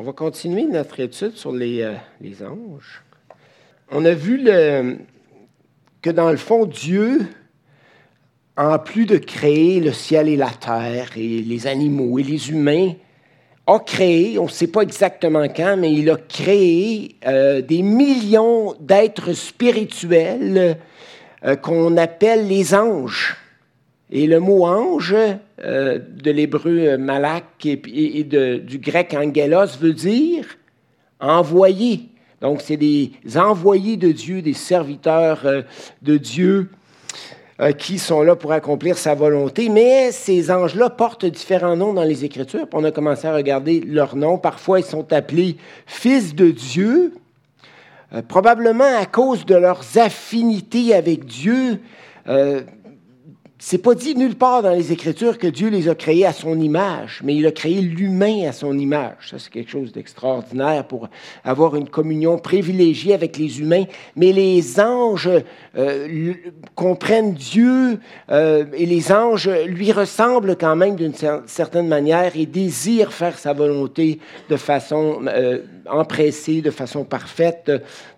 On 0.00 0.02
va 0.02 0.12
continuer 0.12 0.62
notre 0.62 1.00
étude 1.00 1.34
sur 1.34 1.50
les, 1.50 1.82
euh, 1.82 1.94
les 2.20 2.44
anges. 2.44 3.02
On 3.90 4.04
a 4.04 4.12
vu 4.12 4.44
que 4.44 6.10
dans 6.10 6.30
le 6.30 6.36
fond, 6.36 6.66
Dieu, 6.66 7.26
en 8.56 8.78
plus 8.78 9.06
de 9.06 9.16
créer 9.16 9.80
le 9.80 9.90
ciel 9.90 10.28
et 10.28 10.36
la 10.36 10.50
terre 10.50 11.08
et 11.16 11.42
les 11.42 11.66
animaux 11.66 12.20
et 12.20 12.22
les 12.22 12.48
humains, 12.48 12.92
a 13.66 13.80
créé, 13.80 14.38
on 14.38 14.44
ne 14.44 14.50
sait 14.50 14.68
pas 14.68 14.82
exactement 14.82 15.48
quand, 15.48 15.76
mais 15.76 15.92
il 15.92 16.08
a 16.10 16.16
créé 16.16 17.16
euh, 17.26 17.60
des 17.60 17.82
millions 17.82 18.76
d'êtres 18.78 19.32
spirituels 19.32 20.78
euh, 21.44 21.56
qu'on 21.56 21.96
appelle 21.96 22.46
les 22.46 22.72
anges. 22.72 23.36
Et 24.12 24.28
le 24.28 24.38
mot 24.38 24.64
ange, 24.64 25.16
euh, 25.64 25.98
de 25.98 26.30
l'hébreu 26.30 26.96
malak 26.96 27.66
et, 27.66 28.24
du 28.24 28.78
grec 28.78 29.14
angelos, 29.14 29.78
veut 29.80 29.94
dire 29.94 30.44
envoyé. 31.20 32.08
Donc, 32.40 32.60
c'est 32.62 32.76
des 32.76 33.10
envoyés 33.36 33.96
de 33.96 34.12
Dieu, 34.12 34.42
des 34.42 34.52
serviteurs 34.52 35.44
de 36.02 36.16
Dieu 36.16 36.68
euh, 37.60 37.72
qui 37.72 37.98
sont 37.98 38.22
là 38.22 38.36
pour 38.36 38.52
accomplir 38.52 38.96
sa 38.96 39.16
volonté. 39.16 39.68
Mais 39.68 40.12
ces 40.12 40.52
anges-là 40.52 40.90
portent 40.90 41.26
différents 41.26 41.74
noms 41.74 41.92
dans 41.92 42.04
les 42.04 42.24
Écritures. 42.24 42.68
on 42.72 42.84
a 42.84 42.92
commencé 42.92 43.26
à 43.26 43.34
regarder 43.34 43.80
leurs 43.80 44.14
noms. 44.14 44.38
Parfois, 44.38 44.78
ils 44.78 44.84
sont 44.84 45.12
appelés 45.12 45.56
fils 45.84 46.36
de 46.36 46.52
Dieu, 46.52 47.14
euh, 48.14 48.22
probablement 48.22 48.96
à 48.96 49.06
cause 49.06 49.44
de 49.44 49.56
leurs 49.56 49.98
affinités 49.98 50.94
avec 50.94 51.24
Dieu. 51.24 51.80
C'est 53.60 53.78
pas 53.78 53.96
dit 53.96 54.14
nulle 54.14 54.36
part 54.36 54.62
dans 54.62 54.70
les 54.70 54.92
Écritures 54.92 55.36
que 55.36 55.48
Dieu 55.48 55.68
les 55.68 55.88
a 55.88 55.96
créés 55.96 56.24
à 56.24 56.32
son 56.32 56.60
image, 56.60 57.22
mais 57.24 57.34
il 57.34 57.44
a 57.44 57.50
créé 57.50 57.80
l'humain 57.80 58.48
à 58.48 58.52
son 58.52 58.78
image. 58.78 59.30
Ça, 59.30 59.40
c'est 59.40 59.50
quelque 59.50 59.72
chose 59.72 59.90
d'extraordinaire 59.90 60.86
pour 60.86 61.08
avoir 61.42 61.74
une 61.74 61.88
communion 61.88 62.38
privilégiée 62.38 63.14
avec 63.14 63.36
les 63.36 63.58
humains. 63.58 63.86
Mais 64.14 64.30
les 64.30 64.78
anges 64.78 65.28
euh, 65.78 66.34
comprennent 66.74 67.34
Dieu 67.34 68.00
euh, 68.30 68.64
et 68.72 68.84
les 68.84 69.12
anges 69.12 69.48
lui 69.48 69.92
ressemblent 69.92 70.56
quand 70.56 70.74
même 70.74 70.96
d'une 70.96 71.14
certaine 71.46 71.86
manière 71.86 72.32
et 72.34 72.46
désirent 72.46 73.12
faire 73.12 73.38
sa 73.38 73.52
volonté 73.52 74.18
de 74.48 74.56
façon 74.56 75.20
euh, 75.28 75.60
empressée, 75.88 76.62
de 76.62 76.72
façon 76.72 77.04
parfaite. 77.04 77.70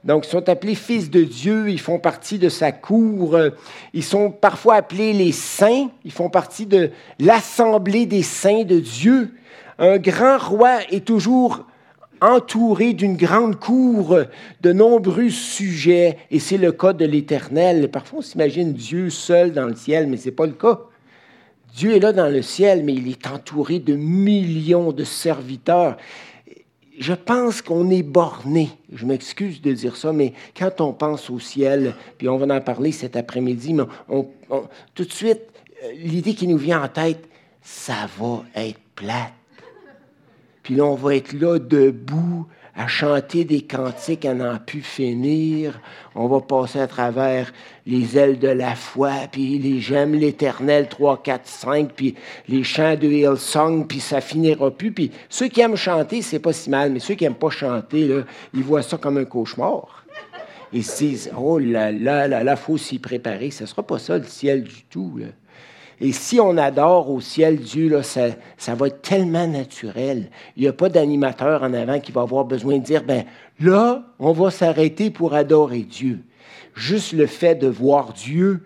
Donc, 0.04 0.26
ils 0.26 0.30
sont 0.30 0.48
appelés 0.48 0.74
fils 0.74 1.10
de 1.10 1.22
Dieu, 1.22 1.68
ils 1.68 1.80
font 1.80 1.98
partie 1.98 2.38
de 2.38 2.48
sa 2.48 2.72
cour, 2.72 3.38
ils 3.92 4.04
sont 4.04 4.30
parfois 4.30 4.76
appelés 4.76 5.12
les 5.12 5.32
saints, 5.32 5.90
ils 6.04 6.12
font 6.12 6.30
partie 6.30 6.64
de 6.64 6.90
l'assemblée 7.18 8.06
des 8.06 8.22
saints 8.22 8.64
de 8.64 8.80
Dieu. 8.80 9.34
Un 9.78 9.98
grand 9.98 10.38
roi 10.38 10.78
est 10.90 11.04
toujours 11.04 11.66
entouré 12.20 12.92
d'une 12.92 13.16
grande 13.16 13.58
cour 13.58 14.18
de 14.60 14.72
nombreux 14.72 15.30
sujets, 15.30 16.18
et 16.30 16.38
c'est 16.38 16.58
le 16.58 16.72
cas 16.72 16.92
de 16.92 17.04
l'Éternel. 17.04 17.90
Parfois, 17.90 18.20
on 18.20 18.22
s'imagine 18.22 18.72
Dieu 18.72 19.10
seul 19.10 19.52
dans 19.52 19.66
le 19.66 19.74
ciel, 19.74 20.06
mais 20.06 20.16
ce 20.16 20.26
n'est 20.26 20.34
pas 20.34 20.46
le 20.46 20.52
cas. 20.52 20.80
Dieu 21.74 21.94
est 21.94 22.00
là 22.00 22.12
dans 22.12 22.28
le 22.28 22.42
ciel, 22.42 22.84
mais 22.84 22.94
il 22.94 23.08
est 23.08 23.26
entouré 23.26 23.78
de 23.78 23.94
millions 23.94 24.92
de 24.92 25.04
serviteurs 25.04 25.96
je 27.00 27.14
pense 27.14 27.62
qu'on 27.62 27.90
est 27.90 28.02
borné. 28.02 28.68
Je 28.92 29.06
m'excuse 29.06 29.62
de 29.62 29.72
dire 29.72 29.96
ça, 29.96 30.12
mais 30.12 30.34
quand 30.56 30.80
on 30.82 30.92
pense 30.92 31.30
au 31.30 31.40
ciel, 31.40 31.94
puis 32.18 32.28
on 32.28 32.36
va 32.36 32.54
en 32.54 32.60
parler 32.60 32.92
cet 32.92 33.16
après-midi, 33.16 33.72
mais 33.72 33.84
tout 34.94 35.04
de 35.04 35.12
suite, 35.12 35.40
euh, 35.82 35.92
l'idée 35.96 36.34
qui 36.34 36.46
nous 36.46 36.58
vient 36.58 36.82
en 36.82 36.88
tête, 36.88 37.26
ça 37.62 38.06
va 38.18 38.44
être 38.54 38.78
plate. 38.94 39.32
Puis 40.70 40.76
là, 40.76 40.84
on 40.84 40.94
va 40.94 41.16
être 41.16 41.32
là 41.32 41.58
debout 41.58 42.46
à 42.76 42.86
chanter 42.86 43.44
des 43.44 43.62
cantiques 43.62 44.24
à 44.24 44.34
n'en 44.34 44.56
plus 44.56 44.82
finir. 44.82 45.80
On 46.14 46.28
va 46.28 46.40
passer 46.40 46.78
à 46.78 46.86
travers 46.86 47.52
les 47.86 48.16
ailes 48.16 48.38
de 48.38 48.46
la 48.46 48.76
foi, 48.76 49.10
puis 49.32 49.58
les 49.58 49.80
J'aime 49.80 50.14
l'Éternel 50.14 50.86
3, 50.88 51.24
4, 51.24 51.44
5, 51.44 51.90
puis 51.90 52.14
les 52.46 52.62
chants 52.62 52.94
de 52.94 53.08
Hillsong, 53.08 53.88
puis 53.88 53.98
ça 53.98 54.20
finira 54.20 54.70
plus. 54.70 54.92
Puis 54.92 55.10
ceux 55.28 55.48
qui 55.48 55.60
aiment 55.60 55.74
chanter, 55.74 56.22
c'est 56.22 56.38
pas 56.38 56.52
si 56.52 56.70
mal, 56.70 56.92
mais 56.92 57.00
ceux 57.00 57.14
qui 57.14 57.24
n'aiment 57.24 57.34
pas 57.34 57.50
chanter, 57.50 58.06
là, 58.06 58.22
ils 58.54 58.62
voient 58.62 58.82
ça 58.82 58.96
comme 58.96 59.18
un 59.18 59.24
cauchemar. 59.24 60.04
Ils 60.72 60.84
se 60.84 60.98
disent, 60.98 61.32
oh 61.36 61.58
là 61.58 61.90
là, 61.90 62.28
là, 62.28 62.44
là, 62.44 62.54
faut 62.54 62.78
s'y 62.78 63.00
préparer. 63.00 63.50
Ce 63.50 63.66
sera 63.66 63.82
pas 63.82 63.98
ça 63.98 64.18
le 64.18 64.22
ciel 64.22 64.62
du 64.62 64.84
tout. 64.88 65.18
Là. 65.18 65.26
Et 66.00 66.12
si 66.12 66.40
on 66.40 66.56
adore 66.56 67.10
au 67.10 67.20
ciel 67.20 67.58
Dieu, 67.58 67.88
là, 67.90 68.02
ça, 68.02 68.28
ça 68.56 68.74
va 68.74 68.86
être 68.86 69.02
tellement 69.02 69.46
naturel. 69.46 70.30
Il 70.56 70.62
n'y 70.62 70.68
a 70.68 70.72
pas 70.72 70.88
d'animateur 70.88 71.62
en 71.62 71.74
avant 71.74 72.00
qui 72.00 72.10
va 72.10 72.22
avoir 72.22 72.44
besoin 72.46 72.78
de 72.78 72.84
dire, 72.84 73.04
ben 73.04 73.24
là, 73.60 74.02
on 74.18 74.32
va 74.32 74.50
s'arrêter 74.50 75.10
pour 75.10 75.34
adorer 75.34 75.80
Dieu. 75.80 76.20
Juste 76.74 77.12
le 77.12 77.26
fait 77.26 77.56
de 77.56 77.66
voir 77.66 78.12
Dieu, 78.12 78.62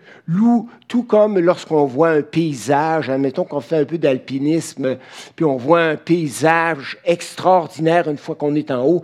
tout 0.87 1.03
comme 1.03 1.39
lorsqu'on 1.39 1.85
voit 1.85 2.09
un 2.09 2.21
paysage, 2.21 3.09
admettons 3.09 3.43
qu'on 3.43 3.59
fait 3.59 3.77
un 3.77 3.85
peu 3.85 3.97
d'alpinisme, 3.97 4.97
puis 5.35 5.43
on 5.43 5.57
voit 5.57 5.81
un 5.81 5.95
paysage 5.95 6.97
extraordinaire 7.03 8.07
une 8.07 8.17
fois 8.17 8.35
qu'on 8.35 8.55
est 8.55 8.71
en 8.71 8.85
haut, 8.85 9.03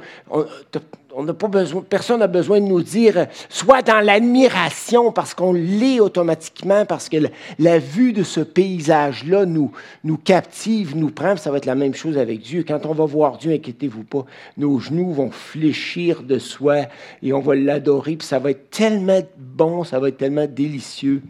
n'a 1.20 1.34
pas 1.34 1.48
besoin, 1.48 1.82
personne 1.82 2.20
n'a 2.20 2.28
besoin 2.28 2.60
de 2.60 2.66
nous 2.66 2.82
dire, 2.82 3.28
soit 3.50 3.82
dans 3.82 4.00
l'admiration, 4.00 5.12
parce 5.12 5.34
qu'on 5.34 5.54
l'est 5.54 6.00
automatiquement, 6.00 6.86
parce 6.86 7.10
que 7.10 7.18
la, 7.60 7.80
vue 7.80 8.14
de 8.14 8.24
ce 8.24 8.40
paysage-là 8.42 9.46
nous, 9.46 9.72
nous 10.04 10.18
captive, 10.18 10.96
nous 10.96 11.10
prend. 11.10 11.36
Ça 11.36 11.52
va 11.52 11.58
être 11.58 11.66
la 11.66 11.76
même 11.76 11.94
chose 11.94 12.18
avec 12.18 12.42
Dieu. 12.42 12.64
Quand 12.68 12.86
on 12.86 12.94
va 12.94 13.06
voir 13.06 13.38
Dieu, 13.38 13.52
inquiétez-vous 13.54 14.04
pas, 14.04 14.26
nos 14.58 14.80
genoux 14.80 15.12
vont 15.12 15.32
fléchir 15.32 16.24
de 16.24 16.40
soi 16.40 16.88
et 17.22 17.34
on 17.34 17.40
va 17.40 17.56
l'adorer, 17.56 18.16
puis 18.16 18.28
ça 18.28 18.40
va 18.40 18.52
être 18.52 18.70
tellement 18.70 19.22
bon, 19.38 19.84
ça 19.84 20.00
va 20.00 20.10
être 20.10 20.18
tellement 20.18 20.48
délicieux 20.48 21.22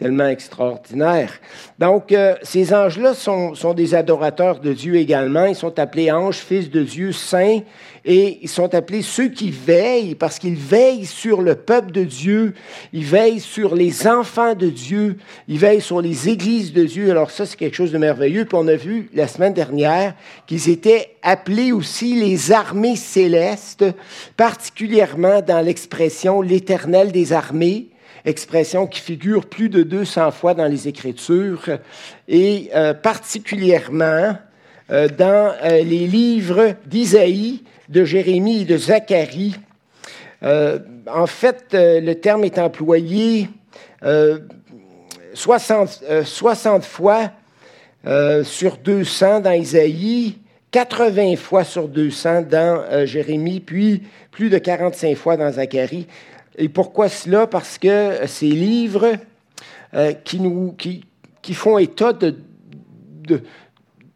tellement 0.00 0.28
extraordinaire. 0.28 1.30
Donc, 1.78 2.10
euh, 2.10 2.34
ces 2.42 2.72
anges-là 2.72 3.12
sont, 3.12 3.54
sont, 3.54 3.74
des 3.74 3.94
adorateurs 3.94 4.58
de 4.58 4.72
Dieu 4.72 4.96
également. 4.96 5.44
Ils 5.44 5.54
sont 5.54 5.78
appelés 5.78 6.10
anges, 6.10 6.38
fils 6.38 6.70
de 6.70 6.82
Dieu, 6.82 7.12
saints, 7.12 7.60
et 8.06 8.38
ils 8.40 8.48
sont 8.48 8.74
appelés 8.74 9.02
ceux 9.02 9.28
qui 9.28 9.50
veillent, 9.50 10.14
parce 10.14 10.38
qu'ils 10.38 10.56
veillent 10.56 11.04
sur 11.04 11.42
le 11.42 11.54
peuple 11.54 11.92
de 11.92 12.04
Dieu, 12.04 12.54
ils 12.94 13.04
veillent 13.04 13.40
sur 13.40 13.74
les 13.74 14.06
enfants 14.06 14.54
de 14.54 14.70
Dieu, 14.70 15.18
ils 15.48 15.58
veillent 15.58 15.82
sur 15.82 16.00
les 16.00 16.30
églises 16.30 16.72
de 16.72 16.84
Dieu. 16.84 17.10
Alors 17.10 17.30
ça, 17.30 17.44
c'est 17.44 17.58
quelque 17.58 17.76
chose 17.76 17.92
de 17.92 17.98
merveilleux. 17.98 18.46
Puis 18.46 18.56
on 18.58 18.68
a 18.68 18.76
vu 18.76 19.10
la 19.12 19.28
semaine 19.28 19.52
dernière 19.52 20.14
qu'ils 20.46 20.70
étaient 20.70 21.14
appelés 21.22 21.72
aussi 21.72 22.14
les 22.14 22.52
armées 22.52 22.96
célestes, 22.96 23.84
particulièrement 24.38 25.42
dans 25.42 25.60
l'expression 25.60 26.40
l'éternel 26.40 27.12
des 27.12 27.34
armées 27.34 27.89
expression 28.24 28.86
qui 28.86 29.00
figure 29.00 29.46
plus 29.46 29.68
de 29.68 29.82
200 29.82 30.30
fois 30.30 30.54
dans 30.54 30.66
les 30.66 30.88
Écritures, 30.88 31.78
et 32.28 32.70
euh, 32.74 32.94
particulièrement 32.94 34.36
euh, 34.90 35.08
dans 35.08 35.54
euh, 35.62 35.82
les 35.82 36.06
livres 36.06 36.74
d'Isaïe, 36.86 37.62
de 37.88 38.04
Jérémie 38.04 38.62
et 38.62 38.64
de 38.64 38.76
Zacharie. 38.76 39.56
en 40.42 41.26
fait, 41.26 41.66
le 41.72 42.14
terme 42.14 42.44
est 42.44 42.58
employé 42.58 43.48
60, 45.34 46.04
60 46.24 46.84
fois 46.84 47.32
sur 48.44 48.76
200 48.76 49.40
dans 49.40 49.50
Isaïe, 49.50 50.38
80 50.70 51.34
fois 51.34 51.64
sur 51.64 51.88
200 51.88 52.42
dans 52.42 53.04
Jérémie, 53.06 53.58
puis 53.58 54.04
plus 54.30 54.50
de 54.50 54.58
45 54.58 55.16
fois 55.16 55.36
dans 55.36 55.50
Zacharie. 55.50 56.06
Et 56.60 56.68
pourquoi 56.68 57.08
cela? 57.08 57.46
Parce 57.46 57.78
que 57.78 58.26
ces 58.26 58.50
livres 58.50 59.14
euh, 59.94 60.12
qui, 60.12 60.38
nous, 60.40 60.72
qui, 60.72 61.02
qui, 61.40 61.54
font 61.54 61.78
état 61.78 62.12
de, 62.12 62.36
de, 63.24 63.42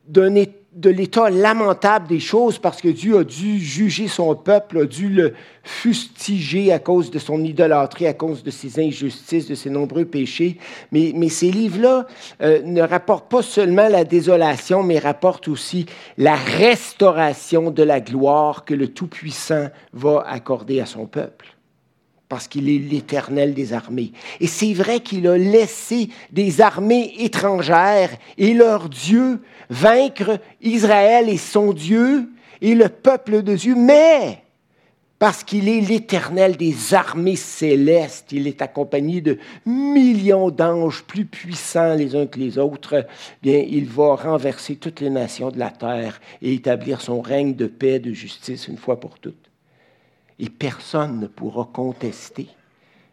de 0.07 0.91
l'état 0.91 1.31
lamentable 1.31 2.07
des 2.07 2.21
choses 2.21 2.59
parce 2.59 2.83
que 2.83 2.89
Dieu 2.89 3.17
a 3.17 3.25
dû 3.25 3.59
juger 3.59 4.09
son 4.09 4.37
peuple, 4.37 4.83
a 4.83 4.85
dû 4.85 5.09
le 5.09 5.33
fustiger 5.63 6.71
à 6.71 6.79
cause 6.79 7.11
de 7.11 7.19
son 7.19 7.43
idolâtrie, 7.43 8.07
à 8.07 8.13
cause 8.13 8.43
de 8.43 8.51
ses 8.51 8.79
injustices, 8.79 9.49
de 9.49 9.55
ses 9.55 9.71
nombreux 9.71 10.05
péchés. 10.05 10.59
Mais, 10.93 11.13
mais 11.15 11.31
ces 11.31 11.51
livres-là 11.51 12.07
euh, 12.43 12.61
ne 12.63 12.83
rapportent 12.83 13.31
pas 13.31 13.43
seulement 13.43 13.89
la 13.89 14.05
désolation, 14.05 14.83
mais 14.83 14.99
rapportent 14.99 15.49
aussi 15.49 15.87
la 16.19 16.35
restauration 16.35 17.71
de 17.71 17.83
la 17.83 18.01
gloire 18.01 18.67
que 18.67 18.75
le 18.75 18.89
Tout-Puissant 18.89 19.69
va 19.95 20.27
accorder 20.29 20.81
à 20.81 20.87
son 20.87 21.07
peuple 21.07 21.54
parce 22.29 22.49
qu'il 22.49 22.69
est 22.69 22.79
l'Éternel 22.79 23.55
des 23.55 23.73
armées. 23.73 24.13
Et 24.41 24.47
c'est 24.47 24.73
vrai 24.73 25.01
qu'il 25.01 25.27
a 25.29 25.37
laissé 25.37 26.09
des 26.33 26.61
armées 26.61 27.15
étrangères 27.19 28.11
et 28.39 28.55
leur 28.55 28.89
Dieu 28.89 29.41
vaincre 29.71 30.41
Israël 30.63 31.29
et 31.29 31.37
son 31.37 31.73
Dieu 31.73 32.31
et 32.61 32.75
le 32.75 32.89
peuple 32.89 33.43
de 33.43 33.55
Dieu, 33.55 33.75
mais 33.75 34.45
parce 35.19 35.45
qu'il 35.45 35.69
est 35.69 35.81
l'Éternel 35.81 36.57
des 36.57 36.93
armées 36.93 37.37
célestes. 37.37 38.33
Il 38.33 38.47
est 38.47 38.61
accompagné 38.61 39.21
de 39.21 39.39
millions 39.65 40.51
d'anges 40.51 41.03
plus 41.05 41.25
puissants 41.25 41.95
les 41.95 42.15
uns 42.17 42.27
que 42.27 42.39
les 42.39 42.59
autres. 42.59 43.07
Bien, 43.43 43.65
il 43.67 43.87
va 43.87 44.17
renverser 44.17 44.77
toutes 44.77 45.01
les 45.01 45.11
nations 45.11 45.51
de 45.51 45.59
la 45.59 45.71
terre 45.71 46.21
et 46.43 46.55
établir 46.55 47.01
son 47.01 47.21
règne 47.21 47.55
de 47.55 47.67
paix, 47.67 48.01
de 48.01 48.13
justice 48.13 48.69
une 48.69 48.77
fois 48.77 49.01
pour 49.01 49.19
toutes. 49.19 49.44
Et 50.39 50.51
personne 50.51 51.21
ne 51.21 51.27
pourra 51.27 51.69
contester. 51.73 52.49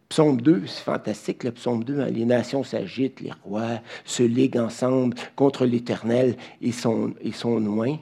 Psaume 0.10 0.42
2, 0.42 0.64
c'est 0.68 0.84
fantastique, 0.84 1.44
le 1.46 1.52
psaume 1.52 1.84
2, 1.84 2.02
hein. 2.02 2.06
les 2.08 2.26
nations 2.26 2.64
s'agitent, 2.64 3.22
les 3.22 3.32
rois 3.46 3.80
se 4.04 4.24
liguent 4.24 4.58
ensemble 4.58 5.16
contre 5.38 5.66
l'Éternel 5.66 6.36
et 6.62 6.74
son, 6.74 7.14
et 7.22 7.32
son 7.32 7.60
loin. 7.60 7.98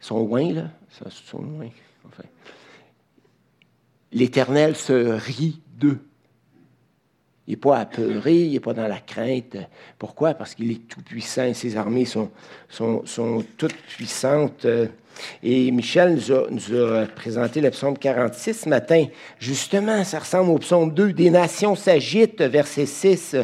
Son 0.00 0.26
loin, 0.26 0.52
là, 0.52 0.64
l'Éternel 4.12 4.76
se 4.76 4.92
rit 4.92 5.60
d'eux. 5.76 6.00
Il 7.50 7.54
n'est 7.54 7.56
pas 7.56 7.78
apeuré, 7.78 8.42
il 8.42 8.52
n'est 8.52 8.60
pas 8.60 8.74
dans 8.74 8.86
la 8.86 9.00
crainte. 9.00 9.56
Pourquoi? 9.98 10.34
Parce 10.34 10.54
qu'il 10.54 10.70
est 10.70 10.86
tout 10.86 11.02
puissant 11.02 11.42
et 11.46 11.54
ses 11.54 11.76
armées 11.76 12.04
sont, 12.04 12.30
sont, 12.68 13.02
sont 13.04 13.44
toutes 13.58 13.74
puissantes. 13.74 14.64
Et 15.42 15.72
Michel 15.72 16.14
nous 16.14 16.30
a, 16.30 16.46
nous 16.48 16.76
a, 16.76 17.06
présenté 17.06 17.60
le 17.60 17.70
psaume 17.70 17.98
46 17.98 18.54
ce 18.54 18.68
matin. 18.68 19.04
Justement, 19.40 20.04
ça 20.04 20.20
ressemble 20.20 20.50
au 20.52 20.58
psaume 20.58 20.94
2. 20.94 21.12
Des 21.12 21.28
nations 21.28 21.74
s'agitent, 21.74 22.40
verset 22.40 22.86
6. 22.86 23.34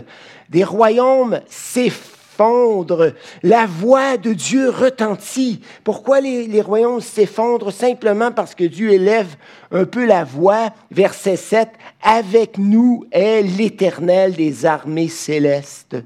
Des 0.50 0.62
royaumes 0.62 1.40
s'effondrent 1.48 2.15
La 3.42 3.66
voix 3.66 4.16
de 4.16 4.32
Dieu 4.32 4.70
retentit. 4.70 5.60
Pourquoi 5.84 6.20
les, 6.20 6.46
les 6.46 6.60
royaumes 6.60 7.00
s'effondrent? 7.00 7.72
Simplement 7.72 8.32
parce 8.32 8.54
que 8.54 8.64
Dieu 8.64 8.90
élève 8.92 9.36
un 9.70 9.84
peu 9.84 10.04
la 10.04 10.24
voix. 10.24 10.70
Verset 10.90 11.36
7. 11.36 11.68
Avec 12.02 12.58
nous 12.58 13.04
est 13.10 13.42
l'Éternel 13.42 14.34
des 14.34 14.66
armées 14.66 15.08
célestes. 15.08 15.96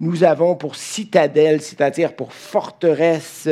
Nous 0.00 0.24
avons 0.24 0.56
pour 0.56 0.76
citadelle, 0.76 1.60
c'est-à-dire 1.60 2.14
pour 2.14 2.32
forteresse, 2.32 3.48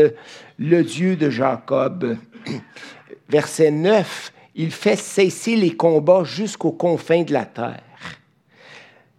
le 0.58 0.82
Dieu 0.82 1.16
de 1.16 1.28
Jacob. 1.28 2.16
Verset 3.28 3.70
9. 3.70 4.32
Il 4.54 4.72
fait 4.72 4.96
cesser 4.96 5.56
les 5.56 5.76
combats 5.76 6.24
jusqu'aux 6.24 6.72
confins 6.72 7.22
de 7.22 7.32
la 7.32 7.44
terre. 7.44 7.82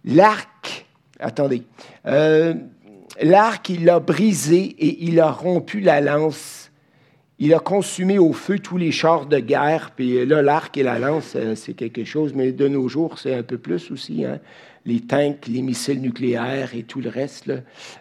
L'arc, 0.04 0.86
attendez, 1.18 1.62
euh, 2.06 2.54
L'arc, 3.20 3.68
il 3.68 3.84
l'a 3.84 4.00
brisé 4.00 4.58
et 4.78 5.04
il 5.04 5.20
a 5.20 5.30
rompu 5.30 5.80
la 5.80 6.00
lance. 6.00 6.70
Il 7.38 7.54
a 7.54 7.58
consumé 7.58 8.18
au 8.18 8.32
feu 8.32 8.58
tous 8.58 8.76
les 8.76 8.92
chars 8.92 9.26
de 9.26 9.38
guerre. 9.38 9.92
Puis 9.96 10.24
là, 10.26 10.42
l'arc 10.42 10.76
et 10.76 10.82
la 10.82 10.98
lance, 10.98 11.32
euh, 11.36 11.54
c'est 11.54 11.74
quelque 11.74 12.04
chose, 12.04 12.34
mais 12.34 12.52
de 12.52 12.68
nos 12.68 12.86
jours, 12.88 13.18
c'est 13.18 13.34
un 13.34 13.42
peu 13.42 13.58
plus 13.58 13.90
aussi. 13.90 14.24
Hein. 14.24 14.40
Les 14.84 15.00
tanks, 15.00 15.46
les 15.46 15.62
missiles 15.62 16.00
nucléaires 16.00 16.74
et 16.74 16.82
tout 16.82 17.00
le 17.00 17.08
reste. 17.08 17.50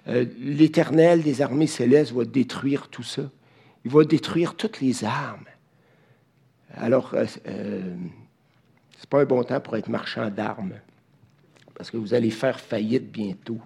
Euh, 0.08 0.26
L'Éternel 0.40 1.24
des 1.24 1.42
armées 1.42 1.68
célestes 1.68 2.12
va 2.12 2.26
détruire 2.26 2.90
tout 2.90 3.04
ça. 3.04 3.24
Il 3.86 3.92
va 3.92 4.04
détruire 4.04 4.56
toutes 4.56 4.82
les 4.82 5.06
armes. 5.06 5.46
Alors, 6.76 7.14
euh, 7.14 7.26
euh 7.48 7.96
c'est 8.98 9.10
pas 9.10 9.22
un 9.22 9.26
bon 9.26 9.42
temps 9.44 9.62
pour 9.62 9.78
être 9.78 9.88
marchand 9.88 10.30
d'armes, 10.30 10.74
parce 11.74 11.90
que 11.90 11.96
vous 11.96 12.14
allez 12.14 12.32
faire 12.32 12.60
faillite 12.60 13.10
bientôt 13.10 13.62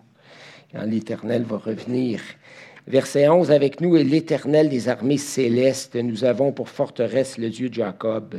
l'Éternel 0.74 1.44
va 1.44 1.58
revenir. 1.58 2.22
Verset 2.88 3.30
11, 3.30 3.52
avec 3.52 3.80
nous 3.80 3.96
est 3.96 4.04
l'Éternel 4.04 4.70
des 4.70 4.90
armées 4.90 5.18
célestes. 5.18 5.96
Nous 5.96 6.26
avons 6.26 6.52
pour 6.52 6.70
forteresse 6.70 7.38
le 7.38 7.50
Dieu 7.50 7.70
de 7.70 7.76
Jacob. 7.76 8.36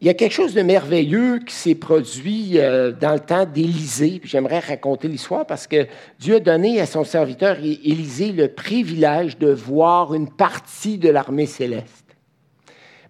Il 0.00 0.06
y 0.06 0.10
a 0.10 0.14
quelque 0.14 0.32
chose 0.32 0.52
de 0.52 0.62
merveilleux 0.62 1.38
qui 1.38 1.54
s'est 1.54 1.76
produit 1.76 2.58
euh, 2.58 2.90
dans 2.90 3.12
le 3.12 3.20
temps 3.20 3.46
d'Élisée. 3.46 4.20
J'aimerais 4.24 4.58
raconter 4.58 5.06
l'histoire 5.06 5.46
parce 5.46 5.68
que 5.68 5.86
Dieu 6.18 6.36
a 6.36 6.40
donné 6.40 6.80
à 6.80 6.86
son 6.86 7.04
serviteur 7.04 7.58
Élisée 7.58 8.32
le 8.32 8.48
privilège 8.48 9.38
de 9.38 9.52
voir 9.52 10.12
une 10.14 10.28
partie 10.28 10.98
de 10.98 11.08
l'armée 11.08 11.46
céleste. 11.46 12.16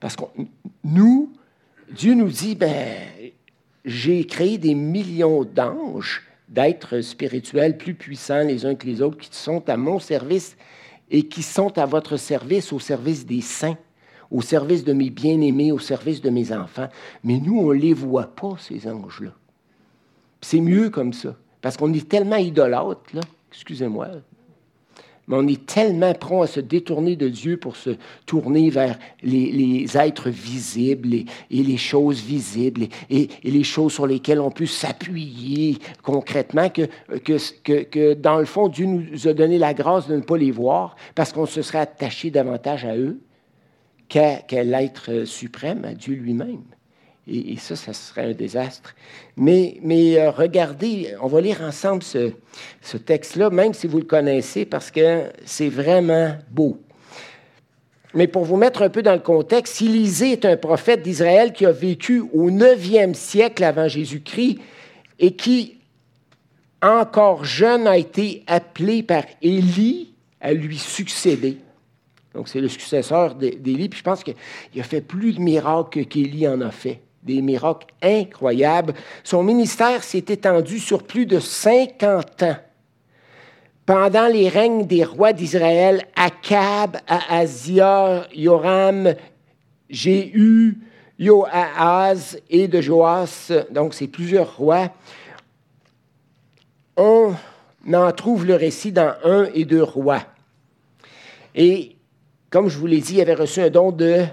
Parce 0.01 0.17
que 0.17 0.25
nous, 0.85 1.33
Dieu 1.91 2.13
nous 2.13 2.29
dit, 2.29 2.57
ben, 2.57 2.75
j'ai 3.85 4.25
créé 4.27 4.59
des 4.59 4.75
millions 4.75 5.45
d'anges, 5.45 6.23
d'êtres 6.49 7.01
spirituels 7.01 7.77
plus 7.77 7.95
puissants 7.95 8.45
les 8.45 8.67
uns 8.67 8.75
que 8.75 8.87
les 8.87 9.03
autres, 9.03 9.19
qui 9.19 9.29
sont 9.37 9.69
à 9.69 9.77
mon 9.77 9.99
service 9.99 10.57
et 11.11 11.25
qui 11.29 11.43
sont 11.43 11.77
à 11.79 11.87
votre 11.87 12.17
service, 12.17 12.73
au 12.73 12.79
service 12.79 13.27
des 13.27 13.41
saints, 13.41 13.79
au 14.31 14.41
service 14.41 14.85
de 14.85 14.93
mes 14.93 15.11
bien-aimés, 15.11 15.73
au 15.73 15.79
service 15.79 16.21
de 16.21 16.31
mes 16.31 16.53
enfants. 16.53 16.89
Mais 17.23 17.39
nous, 17.39 17.59
on 17.59 17.69
ne 17.69 17.79
les 17.79 17.93
voit 17.93 18.35
pas, 18.35 18.57
ces 18.59 18.89
anges-là. 18.89 19.33
C'est 20.41 20.61
mieux 20.61 20.91
comme 20.91 21.13
ça, 21.13 21.37
parce 21.61 21.77
qu'on 21.77 21.93
est 21.93 22.09
tellement 22.09 22.37
idolâtres, 22.37 23.15
là, 23.15 23.21
excusez-moi, 23.51 24.09
mais 25.29 25.37
on 25.37 25.47
est 25.47 25.67
tellement 25.67 26.13
prompt 26.15 26.43
à 26.43 26.47
se 26.47 26.61
détourner 26.61 27.17
de 27.17 27.29
Dieu 27.29 27.57
pour 27.57 27.77
se 27.77 27.91
tourner 28.27 28.71
vers 28.71 28.99
les, 29.23 29.87
êtres 29.97 30.31
visibles 30.31 31.15
et, 31.15 31.27
les 31.51 31.77
choses 31.77 32.21
visibles 32.21 32.87
et, 33.09 33.29
les 33.45 33.63
choses 33.63 33.93
sur 33.93 34.07
lesquelles 34.07 34.41
on 34.41 34.51
peut 34.51 34.67
s'appuyer 34.67 35.79
concrètement 36.03 36.69
que, 36.71 38.15
dans 38.15 38.39
le 38.39 38.45
fond, 38.45 38.69
Dieu 38.69 38.87
nous 38.87 39.29
a 39.29 39.33
donné 39.33 39.59
la 39.59 39.75
grâce 39.75 40.09
de 40.09 40.17
ne 40.17 40.23
pas 40.23 40.37
les 40.37 40.51
voir 40.51 40.97
parce 41.15 41.33
qu'on 41.33 41.47
se 41.47 41.63
serait 41.63 41.79
attaché 41.79 42.31
davantage 42.31 42.85
à 42.85 42.97
eux 42.97 43.21
qu'à 44.09 44.65
l'être 44.65 45.25
suprême, 45.25 45.85
à 45.85 45.95
Dieu 45.95 46.15
lui-même. 46.15 46.65
Et, 47.29 47.57
ça, 47.57 47.77
ça 47.77 47.93
serait 47.93 48.31
un 48.31 48.33
désastre. 48.33 48.95
Mais, 49.37 49.79
mais 49.83 50.19
euh, 50.19 50.31
regardez, 50.31 51.15
on 51.21 51.29
va 51.29 51.41
lire 51.41 51.61
ensemble 51.61 52.03
ce, 52.03 52.33
ce 52.81 52.97
texte-là, 52.97 53.51
même 53.51 53.75
si 53.75 53.87
vous 53.87 53.99
le 53.99 54.05
connaissez, 54.05 54.65
parce 54.65 54.91
que 54.91 55.31
c'est 55.45 55.69
vraiment 55.69 56.37
beau. 56.51 56.81
Mais 58.15 58.27
pour 58.27 58.45
vous 58.45 58.57
mettre 58.57 58.83
un 58.83 58.91
peu 58.91 59.03
dans 59.03 59.15
le 59.15 59.21
contexte, 59.21 59.81
Élisée 59.81 60.33
est 60.33 60.45
un 60.45 60.57
prophète 60.57 61.03
d'Israël 61.03 61.53
qui 61.53 61.65
a 61.65 61.71
vécu 61.71 62.21
au 62.33 62.51
9e 62.51 63.15
siècle 63.15 63.63
avant 63.65 63.89
Jésus-Christ 63.89 64.59
et 65.19 65.35
qui, 65.35 65.79
encore 66.83 67.45
jeune, 67.45 67.87
a 67.87 67.97
été 67.97 68.43
appelé 68.49 69.03
par 69.05 69.23
Élie 69.41 70.13
à 70.41 70.53
lui 70.53 70.77
succéder. 70.77 71.57
Donc, 72.35 72.49
c'est 72.49 72.61
le 72.61 72.69
successeur 72.69 73.37
d'Élie. 73.37 73.89
Puis 73.89 73.99
je 73.99 74.05
pense 74.05 74.25
qu'il 74.25 74.35
a 74.81 74.83
fait 74.83 75.01
plus 75.01 75.35
de 75.35 75.41
miracles 75.41 76.05
qu'Élie 76.05 76.49
en 76.49 76.61
a 76.61 76.71
fait 76.71 77.01
des 77.23 77.43
miracles 77.43 77.87
incroyables. 78.03 78.95
Son 79.25 79.43
ministère 79.43 80.03
s'est 80.03 80.25
étendu 80.29 80.79
sur 80.79 81.03
plus 81.05 81.27
de 81.27 81.39
50 81.39 82.43
ans. 82.43 82.57
Pendant 83.87 84.29
les 84.29 84.49
règnes 84.49 84.87
des 84.87 85.05
rois 85.05 85.33
d'Israël, 85.33 86.05
Akab, 86.15 86.99
Ahazia, 87.07 88.27
Yoram, 88.35 89.15
Jéhu, 89.91 90.79
Joahaz 91.19 92.39
et 92.49 92.69
de 92.69 92.81
Joas, 92.81 93.53
donc 93.71 93.95
c'est 93.95 94.09
plusieurs 94.09 94.57
rois, 94.57 94.91
on 96.97 97.35
en 97.93 98.13
trouve 98.13 98.47
le 98.47 98.55
récit 98.55 98.93
dans 98.93 99.15
un 99.25 99.45
et 99.55 99.65
deux 99.65 99.83
rois. 99.83 100.23
Et 101.55 101.97
comme 102.51 102.69
je 102.69 102.79
vous 102.79 102.87
l'ai 102.87 103.01
dit, 103.01 103.15
il 103.15 103.21
avait 103.21 103.35
reçu 103.35 103.61
un 103.61 103.71
don 103.71 103.93
de 103.93 104.25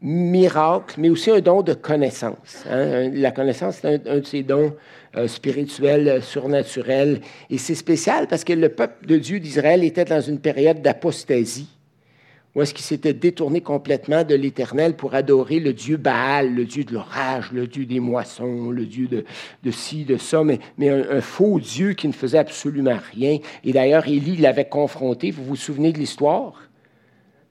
miracle, 0.00 0.94
mais 0.98 1.10
aussi 1.10 1.30
un 1.30 1.40
don 1.40 1.62
de 1.62 1.74
connaissance. 1.74 2.64
Hein. 2.70 3.10
La 3.12 3.30
connaissance, 3.30 3.78
c'est 3.82 4.08
un, 4.08 4.18
de 4.18 4.24
ces 4.24 4.42
dons 4.42 4.74
euh, 5.16 5.26
spirituels, 5.26 6.08
euh, 6.08 6.20
surnaturels. 6.20 7.20
Et 7.50 7.58
c'est 7.58 7.74
spécial 7.74 8.28
parce 8.28 8.44
que 8.44 8.52
le 8.52 8.68
peuple 8.68 9.06
de 9.06 9.16
Dieu 9.16 9.40
d'Israël 9.40 9.82
était 9.82 10.04
dans 10.04 10.20
une 10.20 10.38
période 10.38 10.82
d'apostasie, 10.82 11.68
où 12.54 12.62
est-ce 12.62 12.74
qu'il 12.74 12.84
s'était 12.84 13.12
détourné 13.12 13.60
complètement 13.60 14.24
de 14.24 14.34
l'Éternel 14.34 14.94
pour 14.96 15.14
adorer 15.14 15.60
le 15.60 15.72
Dieu 15.72 15.96
Baal, 15.96 16.54
le 16.54 16.64
Dieu 16.64 16.84
de 16.84 16.94
l'orage, 16.94 17.52
le 17.52 17.66
Dieu 17.66 17.84
des 17.84 18.00
moissons, 18.00 18.70
le 18.70 18.86
Dieu 18.86 19.06
de, 19.06 19.24
de 19.64 19.70
ci, 19.70 20.04
de 20.04 20.16
ça, 20.16 20.42
mais, 20.44 20.58
mais 20.76 20.88
un, 20.90 21.20
faux 21.20 21.60
Dieu 21.60 21.92
qui 21.92 22.08
ne 22.08 22.12
faisait 22.12 22.38
absolument 22.38 22.98
rien. 23.14 23.38
Et 23.64 23.72
d'ailleurs, 23.72 24.06
Élie 24.06 24.36
l'avait 24.36 24.68
confronté. 24.68 25.30
Vous 25.30 25.44
vous 25.44 25.56
souvenez 25.56 25.92
de 25.92 25.98
l'histoire? 25.98 26.67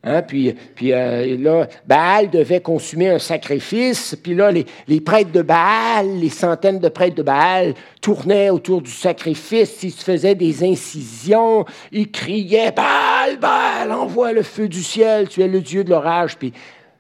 Hein, 0.04 0.22
puis, 0.22 0.56
euh, 0.84 1.38
là, 1.38 1.68
Baal 1.86 2.30
devait 2.30 2.62
consumer 2.62 3.10
un 3.10 3.20
sacrifice. 3.20 4.16
Puis 4.16 4.36
là, 4.36 4.52
les, 4.52 5.02
prêtres 5.02 5.32
de 5.32 5.42
Baal, 5.42 6.20
les 6.20 6.30
centaines 6.30 6.80
de 6.80 6.88
prêtres 6.88 7.16
de 7.16 7.24
Baal, 7.24 7.74
tournaient 8.00 8.50
autour 8.50 8.82
du 8.82 8.92
sacrifice. 8.92 9.84
Ils 9.84 9.92
faisaient 9.92 10.36
des 10.36 10.64
incisions. 10.64 11.66
Ils 11.92 12.12
criaient 12.12 12.72
Baal, 12.72 13.38
Baal, 13.40 13.92
envoie 13.92 14.32
le 14.34 14.44
feu 14.44 14.70
du 14.70 14.84
ciel. 14.84 15.28
Tu 15.28 15.42
es 15.42 15.48
le 15.48 15.62
Dieu 15.62 15.84
de 15.84 15.90
l'orage. 15.90 16.38
Puis 16.38 16.54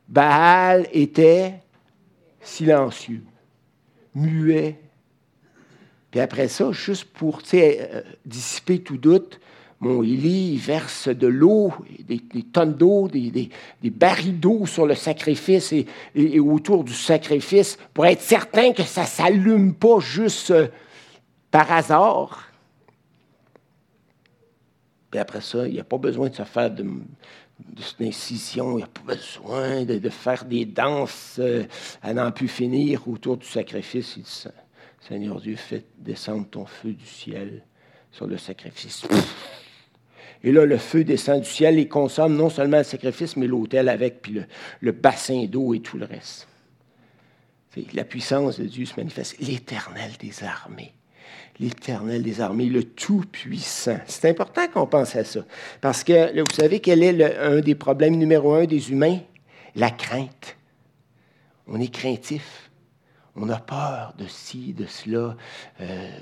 Baal 0.10 0.88
était 0.92 1.54
silencieux, 2.42 3.24
muet. 4.16 4.80
Puis 6.12 6.20
après 6.20 6.48
ça, 6.48 6.72
juste 6.72 7.06
pour 7.06 7.42
euh, 7.54 8.02
dissiper 8.26 8.80
tout 8.80 8.98
doute, 8.98 9.40
Mon 9.80 10.02
Élie 10.02 10.58
verse 10.58 11.08
de 11.08 11.28
l'eau, 11.28 11.72
des, 12.00 12.20
tonnes 12.52 12.74
d'eau, 12.74 13.08
des, 13.08 13.52
barils 13.84 14.40
d'eau 14.40 14.66
sur 14.66 14.88
le 14.88 14.96
sacrifice 14.96 15.72
et, 15.72 16.40
autour 16.40 16.84
du 16.84 16.94
sacrifice 16.94 17.78
pour 17.94 18.08
être 18.08 18.22
certain 18.22 18.74
que 18.74 18.84
ça 18.84 19.02
ne 19.02 19.08
s'allume 19.08 19.74
pas 19.76 20.00
juste 20.00 20.50
euh, 20.50 20.68
par 21.52 21.72
hasard. 21.72 22.50
Puis 25.12 25.20
après 25.20 25.42
ça, 25.42 25.68
il 25.68 25.74
n'y 25.74 25.80
a 25.80 25.84
pas 25.84 26.00
besoin 26.00 26.30
de 26.30 26.36
se 26.36 26.44
faire 26.44 26.72
de, 26.72 26.84
d'incision, 28.00 28.74
il 28.74 28.78
n'y 28.78 28.84
a 28.84 28.88
pas 28.88 29.14
besoin 29.14 29.86
de, 29.86 30.10
faire 30.10 30.44
des 30.46 30.66
danses 30.66 31.36
euh, 31.40 31.66
à 32.02 32.14
n'en 32.16 32.32
plus 32.32 32.48
finir 32.48 33.08
autour 33.08 33.38
du 33.38 33.46
sacrifice. 33.46 34.16
Il 34.18 34.24
dit, 34.24 34.44
Seigneur 35.08 35.40
Dieu, 35.40 35.56
fais 35.56 35.84
descendre 36.00 36.48
ton 36.50 36.66
feu 36.66 36.94
du 36.94 37.06
ciel 37.06 37.64
sur 38.12 38.26
le 38.26 38.38
sacrifice. 38.38 39.06
Et 40.44 40.52
là, 40.52 40.66
le 40.66 40.78
feu 40.78 41.04
descend 41.04 41.42
du 41.42 41.50
ciel 41.50 41.80
et 41.80 41.88
consomme 41.88 42.36
non 42.36 42.50
seulement 42.50 42.78
le 42.78 42.84
sacrifice, 42.84 43.36
mais 43.38 43.48
l'autel 43.48 43.90
avec, 43.90 44.22
puis 44.22 44.42
le, 44.82 44.92
bassin 44.92 45.46
d'eau 45.46 45.74
et 45.74 45.80
tout 45.80 45.98
le 45.98 46.06
reste. 46.06 46.48
La 47.94 48.04
puissance 48.04 48.60
de 48.60 48.66
Dieu 48.66 48.86
se 48.86 48.96
manifeste. 48.98 49.38
L'éternel 49.40 50.12
des 50.20 50.44
armées. 50.44 50.94
L'éternel 51.60 52.24
des 52.24 52.42
armées, 52.42 52.66
le 52.66 52.84
Tout-Puissant. 52.84 54.00
C'est 54.08 54.30
important 54.30 54.68
qu'on 54.68 54.88
pense 54.88 55.16
à 55.16 55.24
ça. 55.24 55.42
Parce 55.82 56.04
que 56.04 56.40
vous 56.40 56.56
savez 56.56 56.80
quel 56.80 57.04
est 57.04 57.38
un 57.38 57.60
des 57.60 57.76
problèmes 57.76 58.16
numéro 58.16 58.54
un 58.54 58.66
des 58.66 58.92
humains? 58.92 59.20
La 59.76 59.92
crainte. 59.92 60.58
On 61.68 61.80
est 61.80 61.94
craintif. 61.94 62.72
On 63.36 63.50
a 63.50 63.60
peur 63.60 64.16
de 64.18 64.26
ci, 64.28 64.74
de 64.74 64.88
cela. 64.88 65.38
Euh, 65.82 66.20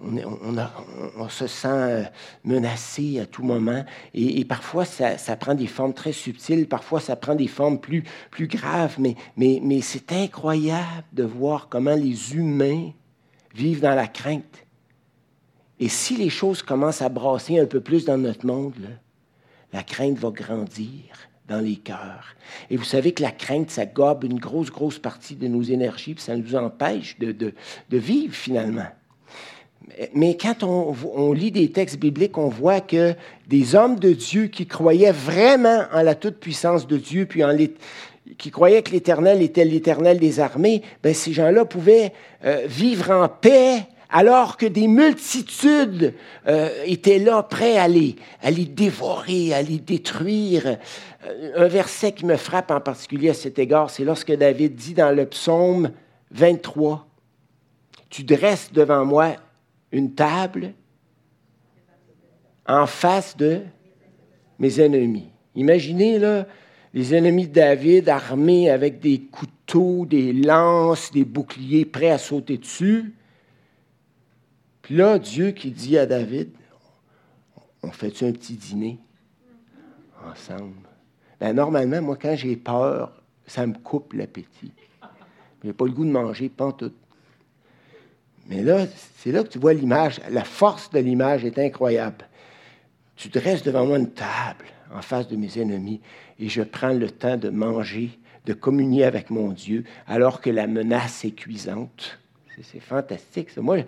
on, 0.00 1.28
se 1.28 1.46
sent 1.46 1.68
euh, 1.68 2.04
menacé 2.44 3.20
à 3.20 3.26
tout 3.26 3.42
moment. 3.42 3.84
Et, 4.14 4.44
parfois, 4.44 4.84
ça, 4.84 5.36
prend 5.36 5.54
des 5.54 5.66
formes 5.66 5.94
très 5.94 6.12
subtiles, 6.12 6.68
parfois, 6.68 7.00
ça 7.00 7.16
prend 7.16 7.34
des 7.34 7.48
formes 7.48 7.80
plus, 7.80 8.04
graves. 8.32 8.96
Mais, 9.36 9.80
c'est 9.82 10.12
incroyable 10.12 11.04
de 11.12 11.24
voir 11.24 11.68
comment 11.68 11.94
les 11.94 12.34
humains 12.34 12.90
vivent 13.54 13.80
dans 13.80 13.94
la 13.94 14.06
crainte. 14.06 14.64
Et 15.80 15.88
si 15.88 16.16
les 16.16 16.30
choses 16.30 16.62
commencent 16.62 17.02
à 17.02 17.08
brasser 17.08 17.58
un 17.58 17.66
peu 17.66 17.80
plus 17.80 18.04
dans 18.04 18.18
notre 18.18 18.46
monde, 18.46 18.98
la 19.72 19.82
crainte 19.82 20.18
va 20.18 20.30
grandir 20.30 21.04
dans 21.46 21.60
les 21.60 21.76
cœurs. 21.76 22.34
Et 22.68 22.76
vous 22.76 22.84
savez 22.84 23.12
que 23.12 23.22
la 23.22 23.30
crainte, 23.30 23.70
ça 23.70 23.86
gobe 23.86 24.24
une 24.24 24.38
grosse, 24.38 24.70
grosse 24.70 24.98
partie 24.98 25.36
de 25.36 25.48
nos 25.48 25.62
énergies, 25.62 26.14
puis 26.14 26.22
ça 26.22 26.36
nous 26.36 26.54
empêche 26.56 27.18
de 27.18 27.54
vivre 27.90 28.34
finalement. 28.34 28.88
Mais 30.14 30.36
quand 30.36 30.62
on, 30.62 31.32
lit 31.32 31.50
des 31.50 31.70
textes 31.70 31.98
bibliques, 31.98 32.38
on 32.38 32.48
voit 32.48 32.80
que 32.80 33.14
des 33.46 33.74
hommes 33.74 33.98
de 33.98 34.12
Dieu 34.12 34.46
qui 34.46 34.66
croyaient 34.66 35.12
vraiment 35.12 35.84
en 35.92 36.02
la 36.02 36.14
toute-puissance 36.14 36.86
de 36.86 36.96
Dieu, 36.96 37.26
puis 37.26 37.44
en 37.44 37.56
qui 38.36 38.50
croyaient 38.50 38.82
que 38.82 38.92
l'Éternel 38.92 39.42
était 39.42 39.64
l'Éternel 39.64 40.18
des 40.18 40.40
armées, 40.40 40.82
ben 41.02 41.14
ces 41.14 41.32
gens-là 41.32 41.64
pouvaient 41.64 42.12
euh, 42.44 42.62
vivre 42.66 43.10
en 43.10 43.28
paix 43.28 43.86
alors 44.10 44.56
que 44.56 44.66
des 44.66 44.88
multitudes 44.88 46.14
euh, 46.46 46.70
étaient 46.86 47.18
là, 47.18 47.42
prêts 47.42 47.76
à 47.76 47.88
les, 47.88 48.16
à 48.42 48.50
les 48.50 48.64
dévorer, 48.64 49.52
à 49.52 49.62
les 49.62 49.78
détruire. 49.78 50.78
Euh, 51.26 51.52
un 51.56 51.68
verset 51.68 52.12
qui 52.12 52.24
me 52.24 52.36
frappe 52.36 52.70
en 52.70 52.80
particulier 52.80 53.30
à 53.30 53.34
cet 53.34 53.58
égard, 53.58 53.90
c'est 53.90 54.04
lorsque 54.04 54.32
David 54.32 54.74
dit 54.74 54.94
dans 54.94 55.14
le 55.14 55.26
psaume 55.26 55.90
23, 56.30 57.06
Tu 58.08 58.24
dresses 58.24 58.72
devant 58.72 59.04
moi 59.04 59.34
une 59.92 60.14
table 60.14 60.74
en 62.66 62.86
face 62.86 63.36
de 63.36 63.62
mes 64.58 64.80
ennemis. 64.80 65.30
Imaginez 65.54 66.18
là, 66.18 66.46
les 66.94 67.14
ennemis 67.14 67.48
de 67.48 67.54
David 67.54 68.08
armés 68.08 68.70
avec 68.70 69.00
des 69.00 69.20
couteaux, 69.20 70.06
des 70.06 70.32
lances, 70.32 71.10
des 71.12 71.24
boucliers 71.24 71.84
prêts 71.84 72.10
à 72.10 72.18
sauter 72.18 72.58
dessus. 72.58 73.14
Puis 74.82 74.96
là, 74.96 75.18
Dieu 75.18 75.50
qui 75.50 75.70
dit 75.70 75.98
à 75.98 76.06
David, 76.06 76.50
on 77.82 77.90
fait-tu 77.90 78.24
un 78.24 78.32
petit 78.32 78.54
dîner 78.54 78.98
ensemble? 80.30 80.74
Ben, 81.40 81.54
normalement, 81.54 82.02
moi, 82.02 82.16
quand 82.20 82.34
j'ai 82.34 82.56
peur, 82.56 83.22
ça 83.46 83.66
me 83.66 83.74
coupe 83.74 84.12
l'appétit. 84.12 84.72
Je 85.62 85.68
n'ai 85.68 85.72
pas 85.72 85.86
le 85.86 85.92
goût 85.92 86.04
de 86.04 86.10
manger, 86.10 86.48
pas 86.48 86.72
tout. 86.72 86.92
Mais 88.48 88.62
là, 88.62 88.86
c'est 89.16 89.30
là 89.30 89.42
que 89.42 89.48
tu 89.48 89.58
vois 89.58 89.74
l'image. 89.74 90.20
La 90.30 90.44
force 90.44 90.90
de 90.90 90.98
l'image 90.98 91.44
est 91.44 91.58
incroyable. 91.58 92.26
Tu 93.16 93.28
dresses 93.28 93.62
devant 93.62 93.84
moi 93.84 93.98
une 93.98 94.10
table 94.10 94.64
en 94.94 95.02
face 95.02 95.28
de 95.28 95.36
mes 95.36 95.58
ennemis 95.58 96.00
et 96.38 96.48
je 96.48 96.62
prends 96.62 96.92
le 96.92 97.10
temps 97.10 97.36
de 97.36 97.50
manger, 97.50 98.10
de 98.46 98.54
communier 98.54 99.04
avec 99.04 99.30
mon 99.30 99.50
Dieu, 99.50 99.84
alors 100.06 100.40
que 100.40 100.50
la 100.50 100.66
menace 100.66 101.24
est 101.24 101.32
cuisante. 101.32 102.18
C'est 102.62 102.80
fantastique. 102.80 103.56
Moi, 103.56 103.84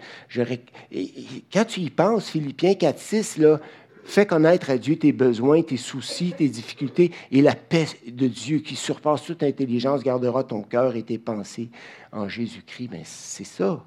quand 1.52 1.64
tu 1.64 1.80
y 1.80 1.90
penses, 1.90 2.30
Philippiens 2.30 2.74
4, 2.74 2.98
6, 2.98 3.38
là, 3.38 3.58
fais 4.04 4.26
connaître 4.26 4.70
à 4.70 4.78
Dieu 4.78 4.96
tes 4.96 5.12
besoins, 5.12 5.62
tes 5.62 5.76
soucis, 5.76 6.34
tes 6.36 6.48
difficultés, 6.48 7.10
et 7.32 7.42
la 7.42 7.54
paix 7.54 7.86
de 8.06 8.28
Dieu 8.28 8.58
qui 8.58 8.76
surpasse 8.76 9.24
toute 9.24 9.42
intelligence 9.42 10.04
gardera 10.04 10.44
ton 10.44 10.62
cœur 10.62 10.94
et 10.94 11.02
tes 11.02 11.18
pensées 11.18 11.68
en 12.12 12.28
Jésus-Christ. 12.28 12.88
Ben, 12.88 13.02
c'est 13.04 13.44
ça. 13.44 13.84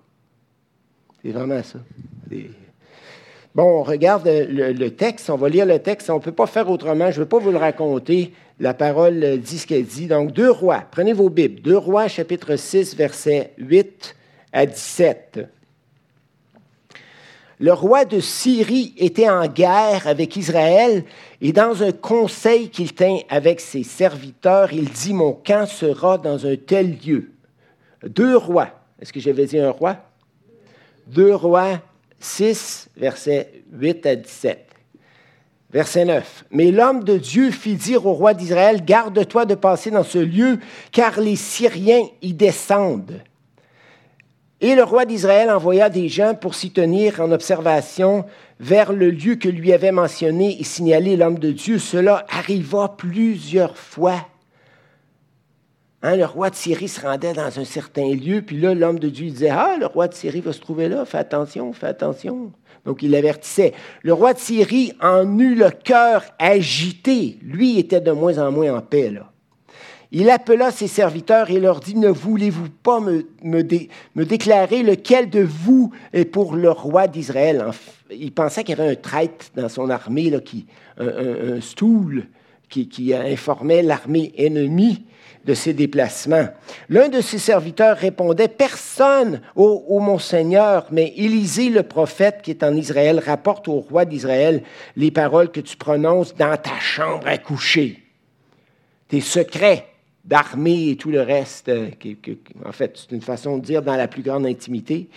C'est 1.24 1.32
vraiment 1.32 1.64
ça. 1.64 1.80
Bon, 3.56 3.80
on 3.80 3.84
regarde 3.84 4.28
le, 4.28 4.90
texte, 4.90 5.30
on 5.30 5.38
va 5.38 5.48
lire 5.48 5.66
le 5.66 5.80
texte. 5.80 6.10
On 6.10 6.16
ne 6.16 6.20
peut 6.20 6.34
pas 6.34 6.48
faire 6.48 6.70
autrement. 6.70 7.12
Je 7.12 7.20
ne 7.20 7.24
vais 7.24 7.30
pas 7.30 7.40
vous 7.40 7.52
le 7.52 7.58
raconter. 7.58 8.34
La 8.60 8.74
parole 8.74 9.40
dit 9.40 9.58
ce 9.58 9.68
qu'elle 9.68 9.86
dit. 9.86 10.08
Donc, 10.08 10.34
deux 10.34 10.52
rois. 10.52 10.84
Prenez 10.92 11.14
vos 11.14 11.30
Bibles. 11.30 11.62
Deux 11.62 11.78
rois, 11.78 12.08
chapitre 12.08 12.56
6, 12.56 12.96
versets 12.96 13.54
8 13.58 14.16
à 14.52 14.66
17. 14.66 15.48
Le 17.60 17.72
roi 17.72 18.04
de 18.04 18.20
Syrie 18.20 18.94
était 18.98 19.30
en 19.30 19.48
guerre 19.48 20.08
avec 20.08 20.36
Israël 20.36 21.06
et 21.40 21.54
dans 21.54 21.84
un 21.84 21.94
conseil 21.94 22.70
qu'il 22.70 22.94
tint 22.94 23.20
avec 23.30 23.62
ses 23.62 23.84
serviteurs, 23.84 24.74
il 24.74 24.90
dit, 24.90 25.14
mon 25.14 25.32
camp 25.32 25.66
sera 25.68 26.18
dans 26.18 26.46
un 26.46 26.58
tel 26.58 26.98
lieu. 27.06 27.32
Deux 28.06 28.36
rois. 28.36 28.70
Est-ce 29.00 29.14
que 29.14 29.22
j'avais 29.22 29.46
dit 29.46 29.60
un 29.60 29.72
roi? 29.72 29.98
2 31.08 31.36
Rois 31.36 31.80
6, 32.20 32.90
versets 32.98 33.64
8 33.72 34.06
à 34.06 34.16
17. 34.16 34.70
Verset 35.72 36.06
9. 36.06 36.46
Mais 36.52 36.72
l'homme 36.72 37.04
de 37.04 37.18
Dieu 37.18 37.50
fit 37.50 37.76
dire 37.76 38.06
au 38.06 38.14
roi 38.14 38.34
d'Israël, 38.34 38.86
Garde-toi 38.86 39.46
de 39.46 39.56
passer 39.56 39.90
dans 39.90 40.04
ce 40.04 40.20
lieu, 40.20 40.60
car 40.92 41.20
les 41.20 41.36
Syriens 41.36 42.06
y 42.22 42.34
descendent. 42.34 43.22
Et 44.62 44.76
le 44.76 44.84
roi 44.84 45.06
d'Israël 45.06 45.50
envoya 45.50 45.90
des 45.90 46.08
gens 46.08 46.36
pour 46.36 46.56
s'y 46.56 46.72
tenir 46.72 47.20
en 47.20 47.32
observation 47.32 48.24
vers 48.60 48.94
le 48.94 49.10
lieu 49.10 49.36
que 49.36 49.50
lui 49.50 49.74
avait 49.74 49.92
mentionné 49.92 50.58
et 50.60 50.64
signalé 50.64 51.18
l'homme 51.18 51.40
de 51.40 51.52
Dieu. 51.52 51.80
Cela 51.80 52.26
arriva 52.30 52.88
plusieurs 52.88 53.76
fois 53.76 54.26
Hein, 56.06 56.18
le 56.18 56.26
roi 56.26 56.50
de 56.50 56.56
Syrie 56.56 56.90
se 56.90 57.00
rendait 57.00 57.32
dans 57.32 57.60
un 57.60 57.64
certain 57.64 58.14
lieu, 58.14 58.42
puis 58.42 58.60
là, 58.60 58.74
l'homme 58.76 59.00
de 59.00 59.08
Dieu 59.08 59.30
disait 59.30 59.50
Ah, 59.50 59.78
le 59.80 59.86
roi 59.86 60.10
de 60.10 60.14
Syrie 60.14 60.42
va 60.42 60.52
se 60.52 60.60
trouver 60.60 60.90
là, 60.90 61.06
fais 61.06 61.18
attention, 61.18 61.72
fais 61.72 61.88
attention. 61.88 62.52
Donc 62.84 63.02
il 63.04 63.12
l'avertissait. 63.12 63.72
Le 64.02 64.12
roi 64.12 64.34
de 64.34 64.40
Syrie 64.40 64.92
en 65.02 65.40
eut 65.40 65.56
le 65.56 65.70
cœur 65.70 66.26
agité. 66.40 67.40
Lui 67.42 67.80
était 67.80 68.02
de 68.02 68.12
moins 68.12 68.38
en 68.38 68.52
moins 68.52 68.76
en 68.76 68.82
paix. 68.82 69.14
Il 70.12 70.30
appela 70.30 70.72
ses 70.72 70.88
serviteurs 70.88 71.50
et 71.50 71.62
leur 71.62 71.80
dit 71.80 71.96
Ne 71.96 72.10
voulez-vous 72.10 72.68
pas 72.70 73.00
me, 73.00 74.24
déclarer 74.26 74.84
lequel 74.84 75.30
de 75.30 75.40
vous 75.40 75.94
est 76.12 76.26
pour 76.26 76.58
le 76.58 76.70
roi 76.70 77.08
d'Israël? 77.08 77.66
Il 78.12 78.34
pensait 78.34 78.66
qu'il 78.66 78.78
y 78.78 78.82
avait 78.82 78.92
un 78.92 78.96
traître 78.96 79.46
dans 79.56 79.70
son 79.70 79.90
armée, 79.90 80.34
qui, 80.44 80.66
un, 81.00 81.62
stool 81.62 82.26
qui, 82.68 82.90
qui 82.90 83.14
informait 83.14 83.82
l'armée 83.82 84.34
ennemie 84.38 85.06
de 85.46 85.54
ses 85.54 85.74
déplacements. 85.74 86.48
L'un 86.90 87.10
de 87.10 87.22
ses 87.22 87.38
serviteurs 87.38 87.98
répondait, 87.98 88.48
Personne, 88.48 89.42
ô, 89.56 90.00
mon 90.00 90.20
Seigneur, 90.20 90.88
mais 90.92 91.14
Élisée 91.18 91.70
le 91.70 91.84
prophète 91.84 92.42
qui 92.42 92.52
est 92.52 92.64
en 92.64 92.76
Israël 92.76 93.22
rapporte 93.24 93.68
au 93.68 93.80
roi 93.80 94.06
d'Israël 94.06 94.64
les 94.96 95.12
paroles 95.12 95.52
que 95.52 95.60
tu 95.60 95.76
prononces 95.76 96.36
dans 96.36 96.56
ta 96.58 96.80
chambre 96.80 97.28
à 97.28 97.38
coucher. 97.38 98.00
Tes 99.10 99.22
secrets 99.22 99.88
d'armée 100.24 100.90
et 100.92 100.96
tout 100.96 101.12
le 101.12 101.22
reste, 101.22 101.68
euh, 101.68 101.90
en 102.66 102.72
fait, 102.72 102.96
c'est 102.96 103.14
une 103.14 103.22
façon 103.22 103.58
de 103.58 103.66
dire 103.66 103.82
dans 103.82 103.96
la 103.96 104.08
plus 104.08 104.24
grande 104.24 104.46
intimité. 104.46 105.10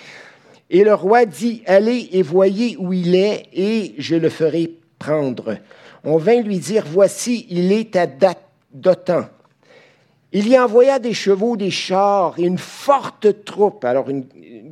Et 0.68 0.82
le 0.82 0.94
roi 0.94 1.24
dit, 1.24 1.62
Allez 1.66 2.08
et 2.12 2.22
voyez 2.22 2.76
où 2.78 2.92
il 2.92 3.14
est, 3.14 3.44
et 3.52 3.94
je 3.98 4.16
le 4.16 4.28
ferai 4.28 4.72
prendre. 4.98 5.58
On 6.02 6.16
vint 6.16 6.40
lui 6.40 6.58
dire, 6.58 6.84
Voici, 6.84 7.46
il 7.48 7.70
est 7.70 7.94
à 7.94 8.06
Dotan 8.72 9.26
il 10.32 10.48
y 10.48 10.58
envoya 10.58 10.98
des 10.98 11.14
chevaux, 11.14 11.56
des 11.56 11.70
chars 11.70 12.38
et 12.38 12.42
une 12.42 12.58
forte 12.58 13.44
troupe, 13.44 13.84
alors 13.84 14.10
une, 14.10 14.24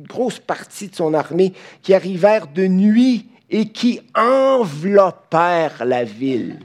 grosse 0.07 0.39
partie 0.39 0.89
de 0.89 0.95
son 0.95 1.13
armée, 1.13 1.53
qui 1.81 1.93
arrivèrent 1.93 2.47
de 2.47 2.67
nuit 2.67 3.27
et 3.49 3.69
qui 3.69 4.01
enveloppèrent 4.13 5.83
la 5.85 6.03
ville. 6.03 6.59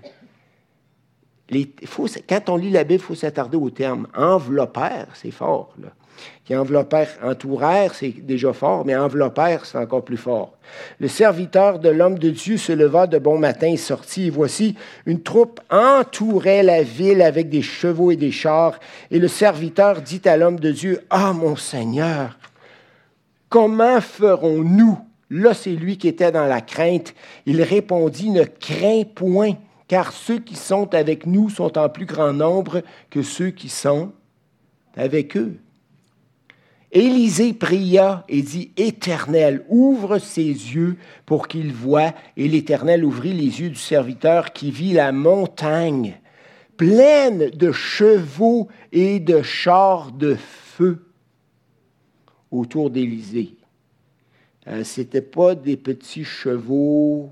quand 2.29 2.49
on 2.49 2.57
lit 2.57 2.71
la 2.71 2.85
Bible, 2.85 3.01
il 3.03 3.07
faut 3.07 3.15
s'attarder 3.15 3.57
au 3.57 3.71
terme. 3.71 4.09
Enveloppèrent, 4.15 5.15
c'est 5.15 5.31
fort. 5.31 5.75
Là 5.81 5.91
qui 6.45 6.57
enveloppèrent, 6.57 7.19
entourèrent, 7.23 7.95
c'est 7.95 8.15
déjà 8.23 8.53
fort, 8.53 8.85
mais 8.85 8.97
enveloppèrent, 8.97 9.65
c'est 9.65 9.79
encore 9.79 10.05
plus 10.05 10.17
fort. 10.17 10.55
Le 10.99 11.09
serviteur 11.09 11.79
de 11.79 11.89
l'homme 11.89 12.19
de 12.19 12.31
Dieu 12.31 12.57
se 12.57 12.73
leva 12.73 13.07
de 13.07 13.19
bon 13.19 13.39
matin 13.39 13.69
et 13.69 13.77
sortit, 13.77 14.27
et 14.27 14.31
voici, 14.31 14.75
une 15.07 15.23
troupe 15.23 15.61
entourait 15.71 16.62
la 16.62 16.83
ville 16.83 17.23
avec 17.23 17.49
des 17.49 17.62
chevaux 17.62 18.11
et 18.11 18.17
des 18.17 18.31
chars, 18.33 18.79
et 19.11 19.19
le 19.19 19.29
serviteur 19.29 20.03
dit 20.03 20.23
à 20.25 20.37
l'homme 20.37 20.61
de 20.61 20.71
Dieu, 20.71 21.00
Ah 21.11 21.33
mon 21.33 21.57
Seigneur, 21.57 22.39
comment 23.49 24.00
ferons-nous? 24.00 24.99
Là, 25.31 25.55
c'est 25.55 25.71
lui 25.71 25.97
qui 25.97 26.09
était 26.09 26.33
dans 26.33 26.47
la 26.47 26.61
crainte. 26.61 27.15
Il 27.47 27.62
répondit, 27.62 28.31
Ne 28.31 28.43
crains 28.43 29.05
point, 29.05 29.53
car 29.87 30.12
ceux 30.12 30.39
qui 30.39 30.57
sont 30.57 30.93
avec 30.95 31.25
nous 31.27 31.50
sont 31.50 31.79
en 31.79 31.89
plus 31.89 32.07
grand 32.07 32.33
nombre 32.33 32.83
que 33.11 33.23
ceux 33.23 33.50
qui 33.50 33.69
sont 33.69 34.12
avec 34.97 35.37
eux. 35.37 35.59
Élisée 36.93 37.53
pria 37.53 38.25
et 38.29 38.43
dit, 38.43 38.73
Éternel, 38.77 39.65
ouvre 39.69 40.19
ses 40.19 40.43
yeux 40.43 40.97
pour 41.25 41.47
qu'il 41.47 41.73
voie. 41.73 42.13
Et 42.37 42.49
l'Éternel 42.49 43.05
ouvrit 43.05 43.33
les 43.33 43.61
yeux 43.61 43.71
du 43.71 43.77
serviteur 43.77 44.53
qui 44.53 44.71
vit 44.71 44.93
la 44.93 45.13
montagne 45.13 46.21
pleine 46.77 47.51
de 47.51 47.71
chevaux 47.73 48.69
et 48.91 49.21
de 49.21 49.43
chars 49.43 50.11
de 50.13 50.35
feu 50.35 51.07
autour 52.51 52.91
d'Élisée. 52.91 53.55
Euh, 54.67 54.83
Ce 54.83 55.01
n'était 55.01 55.23
pas 55.23 55.55
des 55.55 55.77
petits 55.77 56.25
chevaux 56.25 57.31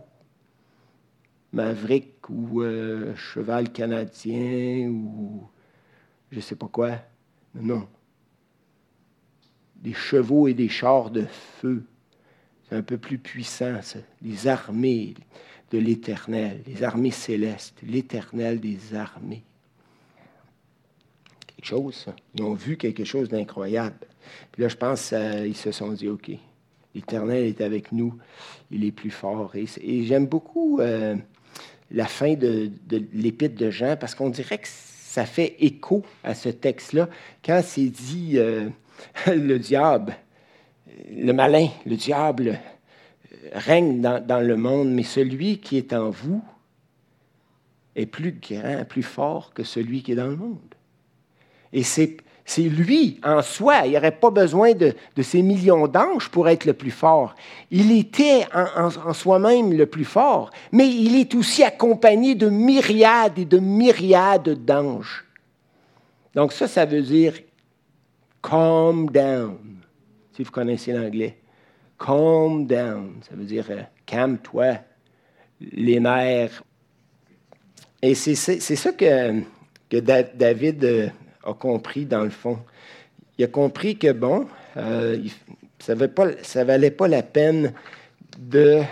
Maverick 1.52 2.28
ou 2.28 2.62
euh, 2.62 3.14
cheval 3.16 3.72
canadien 3.72 4.88
ou 4.88 5.42
je 6.30 6.36
ne 6.36 6.42
sais 6.42 6.56
pas 6.56 6.68
quoi. 6.68 6.90
Non 7.54 7.88
des 9.82 9.94
chevaux 9.94 10.48
et 10.48 10.54
des 10.54 10.68
chars 10.68 11.10
de 11.10 11.24
feu. 11.60 11.84
C'est 12.68 12.76
un 12.76 12.82
peu 12.82 12.98
plus 12.98 13.18
puissant, 13.18 13.80
ça. 13.82 13.98
Les 14.22 14.46
armées 14.46 15.14
de 15.70 15.78
l'Éternel, 15.78 16.60
les 16.66 16.82
armées 16.82 17.10
célestes, 17.10 17.76
l'Éternel 17.82 18.60
des 18.60 18.94
armées. 18.94 19.42
Quelque 21.46 21.66
chose, 21.66 21.94
ça. 21.94 22.16
Ils 22.34 22.42
ont 22.42 22.54
vu 22.54 22.76
quelque 22.76 23.04
chose 23.04 23.28
d'incroyable. 23.28 23.96
Puis 24.52 24.62
là, 24.62 24.68
je 24.68 24.76
pense 24.76 25.10
qu'ils 25.10 25.56
se 25.56 25.72
sont 25.72 25.92
dit, 25.92 26.08
OK, 26.08 26.30
l'Éternel 26.94 27.44
est 27.44 27.60
avec 27.60 27.92
nous, 27.92 28.14
il 28.70 28.84
est 28.84 28.92
plus 28.92 29.10
fort. 29.10 29.54
Et, 29.54 30.04
j'aime 30.04 30.26
beaucoup 30.26 30.80
euh, 30.80 31.16
la 31.90 32.06
fin 32.06 32.34
de, 32.34 32.70
l'épître 33.12 33.56
de 33.56 33.70
Jean, 33.70 33.96
parce 33.96 34.14
qu'on 34.14 34.30
dirait 34.30 34.58
que 34.58 34.68
ça 34.68 35.24
fait 35.24 35.56
écho 35.60 36.04
à 36.22 36.34
ce 36.34 36.48
texte-là, 36.48 37.08
quand 37.44 37.62
c'est 37.64 37.88
dit... 37.88 38.32
Euh, 38.36 38.68
le 39.26 39.58
diable, 39.58 40.16
le 41.10 41.32
malin, 41.32 41.68
le 41.86 41.96
diable 41.96 42.58
règne 43.52 44.00
dans, 44.00 44.46
le 44.46 44.56
monde, 44.56 44.90
mais 44.90 45.02
celui 45.02 45.58
qui 45.58 45.76
est 45.76 45.92
en 45.92 46.10
vous 46.10 46.42
est 47.96 48.06
plus 48.06 48.32
grand, 48.32 48.84
plus 48.84 49.02
fort 49.02 49.52
que 49.54 49.64
celui 49.64 50.02
qui 50.02 50.12
est 50.12 50.16
dans 50.16 50.28
le 50.28 50.36
monde. 50.36 50.58
Et 51.72 51.82
c'est, 51.82 52.16
lui, 52.58 53.20
en 53.22 53.42
soi, 53.42 53.82
il 53.84 53.90
n'y 53.90 53.96
aurait 53.96 54.10
pas 54.10 54.30
besoin 54.30 54.72
de, 54.72 54.94
ces 55.22 55.42
millions 55.42 55.86
d'anges 55.86 56.30
pour 56.30 56.48
être 56.48 56.64
le 56.64 56.72
plus 56.72 56.90
fort. 56.90 57.34
Il 57.70 57.92
était 57.92 58.46
en 58.54 59.12
soi-même 59.12 59.72
le 59.72 59.86
plus 59.86 60.04
fort, 60.04 60.50
mais 60.72 60.88
il 60.88 61.16
est 61.16 61.34
aussi 61.34 61.62
accompagné 61.62 62.34
de 62.34 62.48
myriades 62.48 63.38
et 63.38 63.44
de 63.44 63.58
myriades 63.58 64.64
d'anges. 64.64 65.24
Donc 66.34 66.52
ça, 66.52 66.68
ça 66.68 66.86
veut 66.86 67.02
dire 67.02 67.34
calm 68.42 69.10
down, 69.10 69.58
si 70.34 70.42
vous 70.42 70.50
connaissez 70.50 70.92
l'anglais. 70.92 71.38
Calm 71.98 72.66
down, 72.66 73.20
ça 73.28 73.34
veut 73.34 73.44
dire 73.44 73.66
euh, 73.70 73.82
calme-toi, 74.06 74.78
les 75.60 76.00
nerfs. 76.00 76.62
Et 78.00 78.14
c'est 78.14 78.36
ça 78.36 78.92
que, 78.92 79.42
que 79.90 79.96
David 79.96 80.84
euh, 80.84 81.08
a 81.44 81.54
compris 81.54 82.04
dans 82.04 82.22
le 82.22 82.30
fond. 82.30 82.58
Il 83.36 83.44
a 83.44 83.48
compris 83.48 83.96
que, 83.96 84.12
bon, 84.12 84.46
euh, 84.76 85.18
ça 85.80 85.94
ne 85.94 86.64
valait 86.64 86.90
pas 86.90 87.08
la 87.08 87.22
peine 87.22 87.72
de 88.38 88.82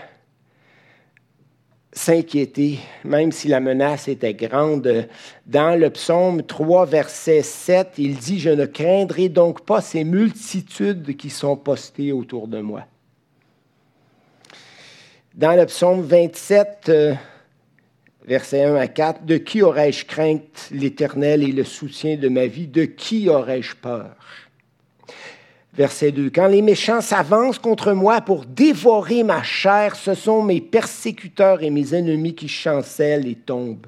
s'inquiéter, 1.96 2.78
même 3.04 3.32
si 3.32 3.48
la 3.48 3.59
menace 3.59 4.06
était 4.06 4.35
grande. 4.35 5.09
Dans 5.46 5.80
le 5.80 5.90
psaume 5.90 6.42
3, 6.42 6.85
verset 6.87 7.42
7, 7.42 7.94
il 7.98 8.16
dit, 8.16 8.38
Je 8.38 8.50
ne 8.50 8.66
craindrai 8.66 9.28
donc 9.30 9.64
pas 9.64 9.80
ces 9.80 10.04
multitudes 10.04 11.16
qui 11.16 11.30
sont 11.30 11.56
postées 11.56 12.12
autour 12.12 12.48
de 12.48 12.61
moi. 12.61 12.85
Dans 15.35 15.56
le 15.56 15.64
psaume 15.66 16.02
27, 16.02 16.85
euh, 16.90 17.14
verset 18.26 18.64
1 18.64 18.76
à 18.76 18.88
4, 18.88 19.24
De 19.24 19.38
qui 19.38 19.62
aurais-je 19.62 20.04
crainte 20.04 20.68
l'Éternel 20.70 21.42
et 21.42 21.52
le 21.52 21.64
soutien 21.64 22.16
de 22.16 22.28
ma 22.28 22.46
vie? 22.46 22.66
De 22.66 22.85
qui 22.85 23.30
aurais-je 23.30 23.74
peur? 23.74 24.16
Verset 25.76 26.12
2. 26.12 26.30
Quand 26.30 26.46
les 26.46 26.62
méchants 26.62 27.02
s'avancent 27.02 27.58
contre 27.58 27.92
moi 27.92 28.22
pour 28.22 28.46
dévorer 28.46 29.22
ma 29.22 29.42
chair, 29.42 29.94
ce 29.94 30.14
sont 30.14 30.42
mes 30.42 30.62
persécuteurs 30.62 31.62
et 31.62 31.68
mes 31.68 31.94
ennemis 31.94 32.34
qui 32.34 32.48
chancellent 32.48 33.28
et 33.28 33.34
tombent. 33.34 33.86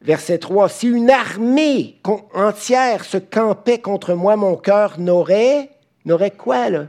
Verset 0.00 0.38
3. 0.38 0.68
Si 0.68 0.86
une 0.86 1.10
armée 1.10 1.96
entière 2.34 3.04
se 3.04 3.18
campait 3.18 3.80
contre 3.80 4.14
moi, 4.14 4.36
mon 4.36 4.54
cœur 4.54 5.00
n'aurait, 5.00 5.70
n'aurait 6.04 6.30
quoi, 6.30 6.70
là? 6.70 6.86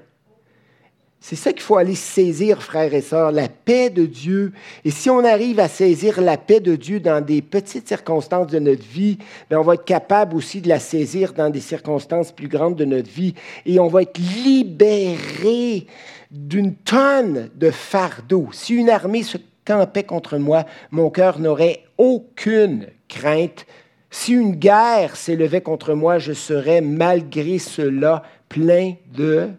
C'est 1.23 1.35
ça 1.35 1.53
qu'il 1.53 1.61
faut 1.61 1.77
aller 1.77 1.93
saisir, 1.93 2.63
frères 2.63 2.95
et 2.95 3.01
sœurs, 3.01 3.31
la 3.31 3.47
paix 3.47 3.91
de 3.91 4.07
Dieu. 4.07 4.53
Et 4.83 4.89
si 4.89 5.07
on 5.07 5.23
arrive 5.23 5.59
à 5.59 5.67
saisir 5.67 6.19
la 6.19 6.35
paix 6.35 6.59
de 6.59 6.75
Dieu 6.75 6.99
dans 6.99 7.23
des 7.23 7.43
petites 7.43 7.87
circonstances 7.87 8.47
de 8.47 8.57
notre 8.57 8.83
vie, 8.83 9.19
bien, 9.47 9.59
on 9.59 9.63
va 9.63 9.75
être 9.75 9.85
capable 9.85 10.35
aussi 10.35 10.61
de 10.61 10.67
la 10.67 10.79
saisir 10.79 11.33
dans 11.33 11.51
des 11.51 11.59
circonstances 11.59 12.31
plus 12.31 12.47
grandes 12.47 12.75
de 12.75 12.85
notre 12.85 13.09
vie. 13.09 13.35
Et 13.67 13.79
on 13.79 13.87
va 13.87 14.01
être 14.01 14.17
libéré 14.17 15.85
d'une 16.31 16.73
tonne 16.73 17.51
de 17.55 17.69
fardeau. 17.69 18.49
Si 18.51 18.73
une 18.73 18.89
armée 18.89 19.21
se 19.21 19.37
campait 19.63 20.03
contre 20.03 20.39
moi, 20.39 20.65
mon 20.89 21.11
cœur 21.11 21.37
n'aurait 21.37 21.83
aucune 21.99 22.87
crainte. 23.07 23.67
Si 24.09 24.33
une 24.33 24.55
guerre 24.55 25.15
s'élevait 25.15 25.61
contre 25.61 25.93
moi, 25.93 26.17
je 26.17 26.33
serais 26.33 26.81
malgré 26.81 27.59
cela 27.59 28.23
plein 28.49 28.95
de 29.15 29.49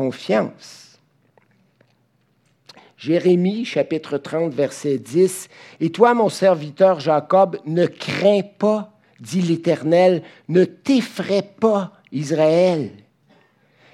confiance. 0.00 0.98
Jérémie 2.96 3.66
chapitre 3.66 4.16
30 4.16 4.54
verset 4.54 4.96
10, 4.96 5.50
Et 5.80 5.90
toi 5.90 6.14
mon 6.14 6.30
serviteur 6.30 7.00
Jacob, 7.00 7.58
ne 7.66 7.84
crains 7.84 8.40
pas, 8.40 8.94
dit 9.20 9.42
l'Éternel, 9.42 10.22
ne 10.48 10.64
t'effraie 10.64 11.42
pas, 11.42 11.92
Israël, 12.12 12.88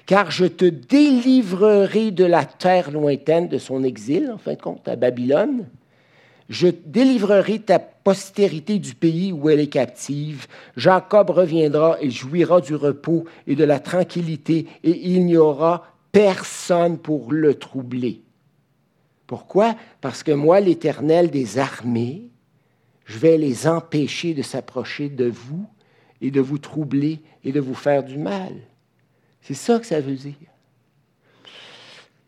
car 0.05 0.31
je 0.31 0.45
te 0.45 0.63
délivrerai 0.63 2.11
de 2.11 2.23
la 2.23 2.45
terre 2.45 2.89
lointaine 2.89 3.49
de 3.49 3.57
son 3.57 3.83
exil, 3.83 4.31
en 4.33 4.37
fin 4.37 4.53
de 4.53 4.61
compte, 4.61 4.87
à 4.87 4.95
Babylone. 4.95 5.65
Je 6.47 6.69
délivrerai 6.85 7.59
ta 7.59 7.79
postérité 7.79 8.79
du 8.79 8.95
pays 8.95 9.33
où 9.33 9.49
elle 9.49 9.59
est 9.59 9.67
captive. 9.67 10.47
Jacob 10.77 11.31
reviendra 11.31 11.97
et 11.99 12.09
jouira 12.09 12.61
du 12.61 12.75
repos 12.75 13.25
et 13.45 13.55
de 13.55 13.65
la 13.65 13.81
tranquillité, 13.81 14.67
et 14.85 15.09
il 15.09 15.25
n'y 15.25 15.35
aura 15.35 15.96
personne 16.11 16.97
pour 16.97 17.31
le 17.31 17.55
troubler. 17.55 18.21
Pourquoi? 19.25 19.75
Parce 20.01 20.23
que 20.23 20.31
moi, 20.31 20.59
l'Éternel 20.59 21.29
des 21.29 21.57
armées, 21.57 22.29
je 23.05 23.17
vais 23.17 23.37
les 23.37 23.67
empêcher 23.67 24.33
de 24.33 24.41
s'approcher 24.41 25.09
de 25.09 25.25
vous 25.25 25.65
et 26.21 26.31
de 26.31 26.41
vous 26.41 26.57
troubler 26.57 27.19
et 27.43 27.51
de 27.51 27.59
vous 27.59 27.75
faire 27.75 28.03
du 28.03 28.17
mal. 28.17 28.53
C'est 29.41 29.53
ça 29.53 29.79
que 29.79 29.85
ça 29.85 30.01
veut 30.01 30.15
dire. 30.15 30.33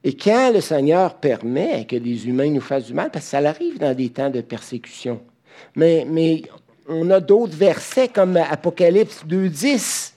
Et 0.04 0.16
quand 0.16 0.54
le 0.54 0.62
Seigneur 0.62 1.16
permet 1.16 1.86
que 1.86 1.98
des 1.98 2.28
humains 2.28 2.50
nous 2.50 2.62
fassent 2.62 2.86
du 2.86 2.94
mal, 2.94 3.12
parce 3.12 3.26
que 3.26 3.32
ça 3.32 3.40
arrive 3.40 3.78
dans 3.80 3.94
des 3.94 4.10
temps 4.10 4.30
de 4.30 4.40
persécution, 4.40 5.22
mais, 5.76 6.06
mais 6.08 6.44
on 6.88 7.10
a 7.12 7.20
d'autres 7.20 7.56
versets 7.56 8.08
comme 8.08 8.38
Apocalypse 8.38 9.26
2.10, 9.26 10.14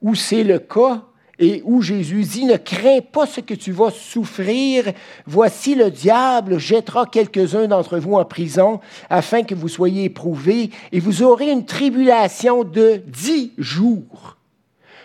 où 0.00 0.14
c'est 0.14 0.44
le 0.44 0.60
cas 0.60 1.04
et 1.38 1.62
où 1.64 1.82
Jésus 1.82 2.22
dit, 2.22 2.44
ne 2.44 2.56
crains 2.56 3.00
pas 3.00 3.26
ce 3.26 3.40
que 3.40 3.54
tu 3.54 3.72
vas 3.72 3.90
souffrir. 3.90 4.92
Voici 5.26 5.74
le 5.74 5.90
diable 5.90 6.58
jettera 6.58 7.06
quelques-uns 7.06 7.68
d'entre 7.68 7.98
vous 7.98 8.14
en 8.14 8.24
prison 8.24 8.80
afin 9.08 9.42
que 9.42 9.54
vous 9.54 9.68
soyez 9.68 10.04
éprouvés 10.04 10.70
et 10.92 11.00
vous 11.00 11.22
aurez 11.22 11.50
une 11.50 11.64
tribulation 11.64 12.64
de 12.64 13.02
dix 13.06 13.52
jours. 13.58 14.36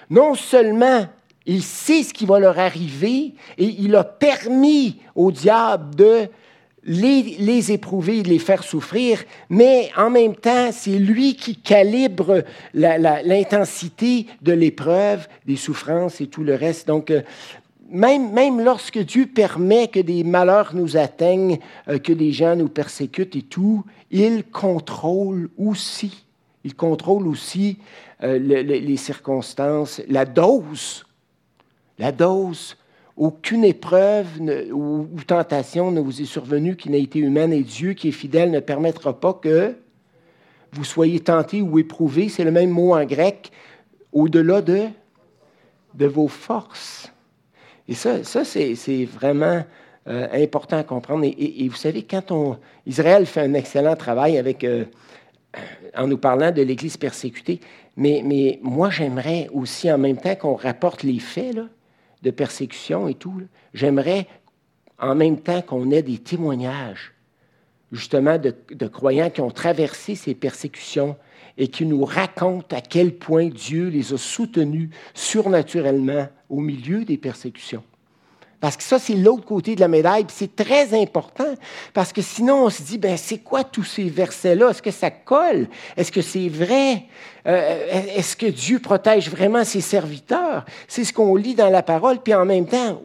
Non 0.10 0.36
seulement 0.36 1.08
Il 1.46 1.62
sait 1.62 2.04
ce 2.04 2.14
qui 2.14 2.26
va 2.26 2.40
leur 2.40 2.58
arriver 2.58 3.34
et 3.58 3.66
il 3.66 3.96
a 3.96 4.04
permis 4.04 5.02
au 5.14 5.32
diable 5.32 5.94
de 5.96 6.30
les, 6.86 7.72
éprouver, 7.72 8.24
les 8.24 8.40
faire 8.40 8.64
souffrir, 8.64 9.24
mais 9.50 9.90
en 9.96 10.10
même 10.10 10.36
temps, 10.36 10.72
c'est 10.72 10.98
lui 10.98 11.36
qui 11.36 11.56
calibre 11.56 12.44
l'intensité 12.74 14.28
de 14.42 14.52
l'épreuve, 14.52 15.28
des 15.46 15.56
souffrances 15.56 16.20
et 16.22 16.28
tout 16.28 16.44
le 16.44 16.56
reste. 16.56 16.88
Donc, 16.88 17.12
euh, 17.12 17.22
même, 17.90 18.34
même, 18.34 18.60
lorsque 18.60 19.00
Dieu 19.00 19.28
permet 19.28 19.88
que 19.88 20.00
des 20.00 20.24
malheurs 20.24 20.74
nous 20.74 20.98
atteignent, 20.98 21.60
euh, 21.88 22.00
que 22.00 22.12
des 22.12 22.32
gens 22.32 22.56
nous 22.56 22.70
persécutent 22.70 23.36
et 23.36 23.44
tout, 23.44 23.84
il 24.12 24.44
contrôle 24.44 25.50
aussi. 25.58 26.26
Il 26.66 26.76
contrôle 26.76 27.28
aussi 27.28 27.78
euh, 28.24 28.40
les 28.40 28.98
circonstances, 28.98 30.02
la 30.08 30.26
dose, 30.26 31.06
la 32.00 32.12
dose 32.12 32.78
aucune 33.16 33.64
épreuve 33.64 34.28
ou, 34.72 35.08
tentation 35.28 35.92
ne 35.92 36.02
vous 36.02 36.22
est 36.22 36.26
survenue 36.26 36.76
qui 36.76 36.90
n'a 36.90 36.98
été 36.98 37.20
humaine 37.20 37.54
et 37.54 37.62
Dieu 37.62 37.94
qui 37.94 38.10
est 38.10 38.12
fidèle 38.12 38.52
ne 38.52 38.60
permettra 38.60 39.20
pas 39.20 39.34
que 39.34 39.76
vous 40.72 40.84
soyez 40.84 41.20
tentés 41.20 41.62
ou 41.62 41.78
éprouvés. 41.78 42.30
C'est 42.30 42.44
le 42.44 42.52
même 42.52 42.72
mot 42.72 42.96
en 42.96 43.06
grec, 43.06 43.52
au-delà 44.12 44.62
de, 44.62 44.88
de 45.94 46.06
vos 46.06 46.28
forces. 46.28 47.12
Et 47.88 47.94
ça, 47.94 48.24
ça 48.24 48.44
c'est 48.44 49.06
vraiment 49.06 49.64
euh, 50.08 50.28
important 50.34 50.78
à 50.78 50.84
comprendre. 50.84 51.26
Et, 51.26 51.68
vous 51.70 51.76
savez, 51.76 52.04
quand 52.04 52.32
on, 52.32 52.58
Israël 52.86 53.26
fait 53.26 53.42
un 53.42 53.54
excellent 53.54 53.96
travail 53.96 54.38
avec, 54.38 54.64
euh, 54.64 54.86
en 55.96 56.08
nous 56.08 56.18
parlant 56.18 56.52
de 56.52 56.62
l'Église 56.62 56.98
persécutée, 56.98 57.60
mais, 57.96 58.60
moi 58.64 58.90
j'aimerais 58.90 59.48
aussi 59.54 59.92
en 59.92 59.98
même 59.98 60.18
temps 60.18 60.36
qu'on 60.36 60.56
rapporte 60.56 61.04
les 61.04 61.20
faits, 61.20 61.58
de 62.24 62.32
persécution 62.32 63.08
et 63.08 63.14
tout, 63.14 63.42
j'aimerais 63.74 64.28
en 64.98 65.14
même 65.14 65.40
temps 65.40 65.62
qu'on 65.62 65.92
ait 65.92 66.02
des 66.02 66.18
témoignages 66.18 67.14
justement 67.92 68.40
de, 68.40 68.88
croyants 68.88 69.30
qui 69.30 69.42
ont 69.42 69.52
traversé 69.52 70.16
ces 70.16 70.34
persécutions 70.34 71.16
et 71.58 71.68
qui 71.68 71.86
nous 71.86 72.04
racontent 72.04 72.76
à 72.76 72.82
quel 72.82 73.16
point 73.16 73.50
Dieu 73.50 73.90
les 73.90 74.14
a 74.14 74.18
soutenus 74.18 74.90
surnaturellement 75.14 76.28
au 76.50 76.60
milieu 76.60 77.06
des 77.06 77.18
persécutions. 77.18 77.84
Parce 78.64 78.78
que 78.78 78.84
ça, 78.84 78.98
c'est 78.98 79.16
l'autre 79.16 79.44
côté 79.44 79.76
de 79.76 79.82
la 79.82 79.90
médaille, 79.90 80.26
c'est 80.30 80.56
très 80.56 80.98
important, 80.98 81.54
parce 81.94 82.14
que 82.14 82.22
sinon, 82.22 82.64
on 82.64 82.70
se 82.70 82.82
dit, 82.82 82.98
ben, 82.98 83.18
c'est 83.18 83.40
quoi 83.40 83.66
tous 83.66 83.84
ces 83.84 84.06
versets-là? 84.06 84.70
Est-ce 84.70 84.82
que 84.82 84.90
ça 84.90 85.12
colle? 85.12 85.68
Est-ce 85.98 86.14
que 86.14 86.22
c'est 86.22 86.48
vrai? 86.48 87.04
Euh, 87.46 88.06
est-ce 88.16 88.38
que 88.38 88.46
Dieu 88.46 88.80
protège 88.80 89.30
vraiment 89.30 89.66
ses 89.66 89.82
serviteurs? 89.82 90.64
C'est 90.88 91.04
ce 91.04 91.12
qu'on 91.12 91.36
lit 91.36 91.56
dans 91.56 91.70
la 91.70 91.84
parole, 91.84 92.20
puis 92.20 92.34
en 92.34 92.46
même 92.46 92.66
temps, 92.66 93.02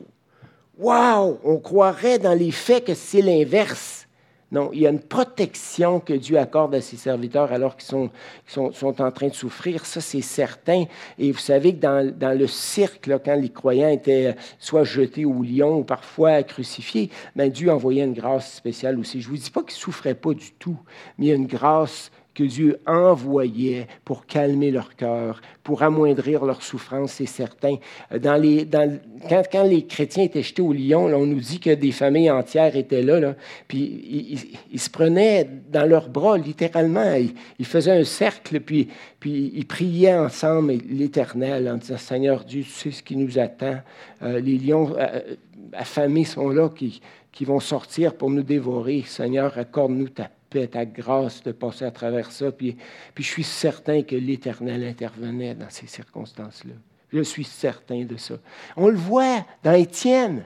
waouh, 0.79 1.41
on 1.43 1.57
croirait 1.57 2.21
dans 2.21 2.35
les 2.35 2.53
faits 2.53 2.85
que 2.85 2.95
c'est 2.95 3.21
l'inverse. 3.21 4.07
Non, 4.51 4.71
il 4.73 4.81
y 4.81 4.87
a 4.87 4.91
une 4.91 5.01
protection 5.01 6.01
que 6.01 6.15
Dieu 6.15 6.39
accorde 6.39 6.75
à 6.75 6.81
ses 6.81 6.97
serviteurs 6.97 7.53
alors 7.53 7.77
qu'ils 7.77 7.89
sont, 7.89 8.11
sont, 8.47 9.03
en 9.03 9.11
train 9.11 9.29
de 9.29 9.35
souffrir, 9.35 9.85
ça 9.85 10.01
c'est 10.01 10.23
certain. 10.23 10.85
Et 11.19 11.33
vous 11.33 11.39
savez 11.39 11.75
que 11.75 11.81
dans, 11.81 12.15
dans 12.17 12.37
le 12.37 12.47
cirque, 12.47 13.11
quand 13.25 13.35
les 13.35 13.51
croyants 13.51 13.91
étaient 13.91 14.35
soit 14.59 14.85
jetés 14.85 15.27
au 15.27 15.43
lion 15.43 15.81
ou 15.81 15.85
parfois 15.85 16.43
crucifiés, 16.43 17.11
ben 17.37 17.51
Dieu 17.51 17.71
envoyait 17.71 18.05
une 18.05 18.15
grâce 18.15 18.55
spéciale 18.55 18.99
aussi. 18.99 19.21
Je 19.21 19.27
ne 19.29 19.33
vous 19.33 19.43
dis 19.43 19.51
pas 19.51 19.61
qu'ils 19.61 19.77
ne 19.77 19.81
souffraient 19.81 20.15
pas 20.15 20.33
du 20.33 20.53
tout, 20.53 20.79
mais 21.19 21.27
il 21.27 21.29
y 21.29 21.33
a 21.33 21.37
une 21.37 21.47
grâce 21.47 22.11
que 22.39 22.45
Dieu 22.45 22.79
envoyait 22.87 23.89
pour 24.05 24.25
calmer 24.25 24.71
leur 24.71 24.95
cœur, 24.95 25.41
pour 25.65 25.83
amoindrir 25.83 26.45
leur 26.45 26.63
souffrance, 26.63 27.15
c'est 27.15 27.27
certain. 27.27 27.79
Quand, 28.13 29.65
les 29.65 29.87
chrétiens 29.89 30.23
étaient 30.23 30.45
jetés 30.45 30.63
au 30.63 30.73
lion, 30.73 31.07
on 31.07 31.27
nous 31.27 31.41
dit 31.41 31.59
que 31.59 31.75
des 31.75 31.91
familles 31.91 32.31
entières 32.31 32.77
étaient 32.77 33.03
là, 33.03 33.35
puis 33.67 34.39
ils, 34.71 34.79
se 34.79 34.89
prenaient 34.89 35.51
dans 35.69 35.85
leurs 35.85 36.11
bras, 36.11 36.39
littéralement. 36.39 37.13
Ils, 37.59 37.67
faisaient 37.67 37.99
un 37.99 38.05
cercle, 38.05 38.61
puis, 38.61 38.89
ils 39.25 39.67
priaient 39.67 40.17
ensemble 40.17 40.75
l'Éternel 40.89 41.69
en 41.69 41.77
disant, 41.77 41.99
Seigneur 41.99 42.45
Dieu, 42.45 42.63
tu 42.63 42.71
sais 42.71 42.93
ce 42.93 43.03
qui 43.03 43.17
nous 43.17 43.37
attend. 43.41 43.79
Euh, 44.23 44.39
les 44.39 44.59
lions 44.59 44.95
euh, 44.97 45.35
affamés 45.73 46.25
sont 46.25 46.51
là, 46.51 46.69
qui, 46.69 47.01
qui 47.33 47.45
vont 47.45 47.59
sortir 47.59 48.15
pour 48.15 48.31
nous 48.31 48.45
dévorer. 48.45 49.03
Seigneur, 49.05 49.59
accorde-nous 49.59 50.11
ta 50.11 50.31
ta 50.51 50.85
grâce 50.85 51.43
de 51.43 51.53
passer 51.53 51.85
à 51.85 51.91
travers 51.91 52.33
ça. 52.33 52.51
Puis, 52.53 52.77
puis 53.15 53.25
je 53.25 53.29
suis 53.29 53.45
certain 53.45 54.03
que 54.03 54.17
l'Éternel 54.17 54.85
intervenait 54.85 55.55
dans 55.55 55.71
ces 55.71 55.87
circonstances-là. 55.87 56.75
Je 57.13 57.23
suis 57.23 57.45
certain 57.45 58.05
de 58.05 58.17
ça. 58.17 58.35
On 58.77 58.89
le 58.89 58.97
voit 58.97 59.47
dans 59.63 59.73
Étienne. 59.73 60.45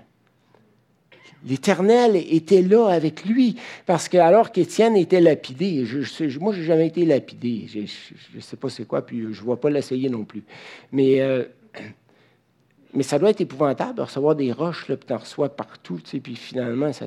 L'Éternel 1.44 2.14
était 2.16 2.62
là 2.62 2.86
avec 2.86 3.24
lui, 3.24 3.56
parce 3.84 4.08
que 4.08 4.16
alors 4.16 4.52
qu'Étienne 4.52 4.96
était 4.96 5.20
lapidé, 5.20 5.84
je, 5.84 6.38
moi, 6.38 6.52
je 6.52 6.60
n'ai 6.60 6.66
jamais 6.66 6.86
été 6.86 7.04
lapidé, 7.04 7.66
je 7.68 7.80
ne 8.36 8.40
sais 8.40 8.56
pas 8.56 8.68
c'est 8.68 8.86
quoi, 8.86 9.04
puis 9.04 9.22
je 9.22 9.40
ne 9.40 9.44
vois 9.44 9.60
pas 9.60 9.68
l'essayer 9.68 10.08
non 10.08 10.24
plus. 10.24 10.44
Mais, 10.92 11.20
euh, 11.20 11.44
mais 12.94 13.02
ça 13.02 13.18
doit 13.18 13.31
être 13.31 13.40
épouvantable 13.40 13.96
de 13.96 14.02
recevoir 14.02 14.37
des 14.37 14.52
roches, 14.52 14.88
là, 14.88 14.96
puis 14.96 15.07
tu 15.07 15.12
en 15.14 15.18
reçois 15.18 15.48
partout, 15.48 15.98
puis 16.22 16.37
finalement, 16.37 16.92
ça 16.92 17.07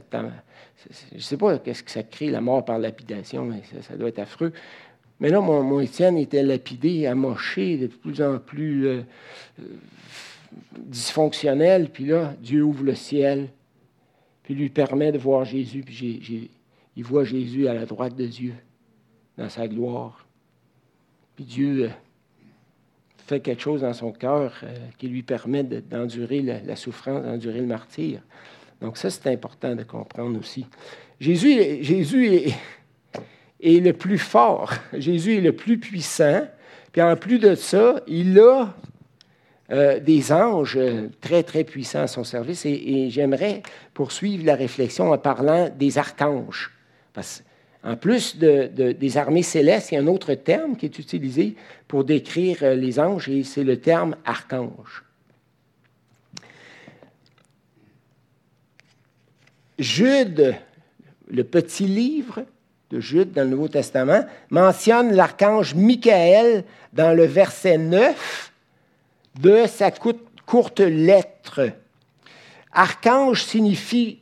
je 1.15 1.21
sais 1.21 1.37
pas 1.37 1.57
qu'est-ce 1.59 1.83
que 1.83 1.91
ça 1.91 2.03
crée, 2.03 2.29
la 2.29 2.41
mort 2.41 2.63
par 2.65 2.79
lapidation, 2.79 3.45
mais 3.45 3.61
ça, 3.81 3.95
doit 3.95 4.09
être 4.09 4.19
affreux. 4.19 4.51
Mais 5.19 5.29
là, 5.29 5.39
mon, 5.39 5.79
Étienne 5.79 6.17
était 6.17 6.43
lapidé, 6.43 7.07
amoché, 7.07 7.77
de 7.77 7.87
plus 7.87 8.21
en 8.21 8.37
plus 8.37 8.87
euh, 8.87 9.01
dysfonctionnel. 10.77 11.89
Puis 11.89 12.05
là, 12.05 12.33
Dieu 12.39 12.63
ouvre 12.63 12.83
le 12.83 12.95
ciel, 12.95 13.49
puis 14.43 14.53
lui 14.53 14.69
permet 14.69 15.11
de 15.11 15.17
voir 15.17 15.45
Jésus. 15.45 15.83
Puis 15.83 16.49
il 16.95 17.03
voit 17.03 17.23
Jésus 17.23 17.67
à 17.67 17.73
la 17.73 17.85
droite 17.85 18.15
de 18.15 18.25
Dieu, 18.25 18.53
dans 19.37 19.49
sa 19.49 19.67
gloire. 19.67 20.25
Puis 21.35 21.45
Dieu 21.45 21.85
euh, 21.85 21.89
fait 23.25 23.39
quelque 23.39 23.61
chose 23.61 23.81
dans 23.81 23.93
son 23.93 24.11
cœur 24.11 24.61
qui 24.97 25.07
lui 25.07 25.23
permet 25.23 25.63
d'endurer 25.63 26.41
la 26.41 26.75
souffrance, 26.75 27.23
d'endurer 27.23 27.59
le 27.59 27.65
martyr. 27.65 28.21
Donc 28.81 28.97
ça, 28.97 29.09
c'est 29.09 29.27
important 29.27 29.75
de 29.75 29.83
comprendre 29.83 30.39
aussi. 30.39 30.65
Jésus, 31.19 31.83
Jésus 31.83 32.27
est, 32.27 32.53
est, 33.61 33.79
le 33.79 33.93
plus 33.93 34.17
fort, 34.17 34.73
Jésus 34.93 35.37
est 35.37 35.41
le 35.41 35.53
plus 35.53 35.77
puissant, 35.77 36.47
puis 36.91 37.01
en 37.01 37.15
plus 37.15 37.39
de 37.39 37.55
ça, 37.55 38.01
il 38.07 38.39
a 38.39 38.73
euh, 39.71 39.99
des 39.99 40.31
anges 40.31 40.79
très, 41.21 41.43
très 41.43 41.63
puissants 41.63 42.01
à 42.01 42.07
son 42.07 42.23
service, 42.23 42.65
et, 42.65 43.09
j'aimerais 43.09 43.63
poursuivre 43.93 44.45
la 44.45 44.55
réflexion 44.55 45.11
en 45.11 45.17
parlant 45.17 45.69
des 45.69 45.97
archanges. 45.97 46.71
Parce 47.13 47.43
en 47.85 47.95
plus 47.95 48.37
de, 48.37 48.93
des 48.93 49.17
armées 49.17 49.43
célestes, 49.43 49.91
il 49.91 49.95
y 49.95 49.97
a 49.97 50.01
un 50.01 50.07
autre 50.07 50.33
terme 50.33 50.75
qui 50.75 50.87
est 50.87 50.97
utilisé 50.97 51.55
pour 51.87 52.03
décrire 52.03 52.57
euh, 52.63 52.73
les 52.73 52.99
anges, 52.99 53.29
et 53.29 53.43
c'est 53.43 53.63
le 53.63 53.79
terme 53.79 54.15
archange. 54.25 55.03
Jude, 59.77 60.55
le 61.27 61.43
petit 61.43 61.85
livre 61.85 62.45
de 62.89 62.99
Jude 62.99 63.33
dans 63.33 63.43
le 63.43 63.49
Nouveau 63.49 63.67
Testament, 63.67 64.25
mentionne 64.49 65.13
l'archange 65.13 65.75
Michael 65.75 66.63
dans 66.93 67.15
le 67.15 67.25
verset 67.25 67.77
9 67.77 68.51
de 69.41 69.65
sa 69.67 69.91
courte 69.91 70.79
lettre. 70.79 71.69
Archange 72.71 73.43
signifie, 73.43 74.19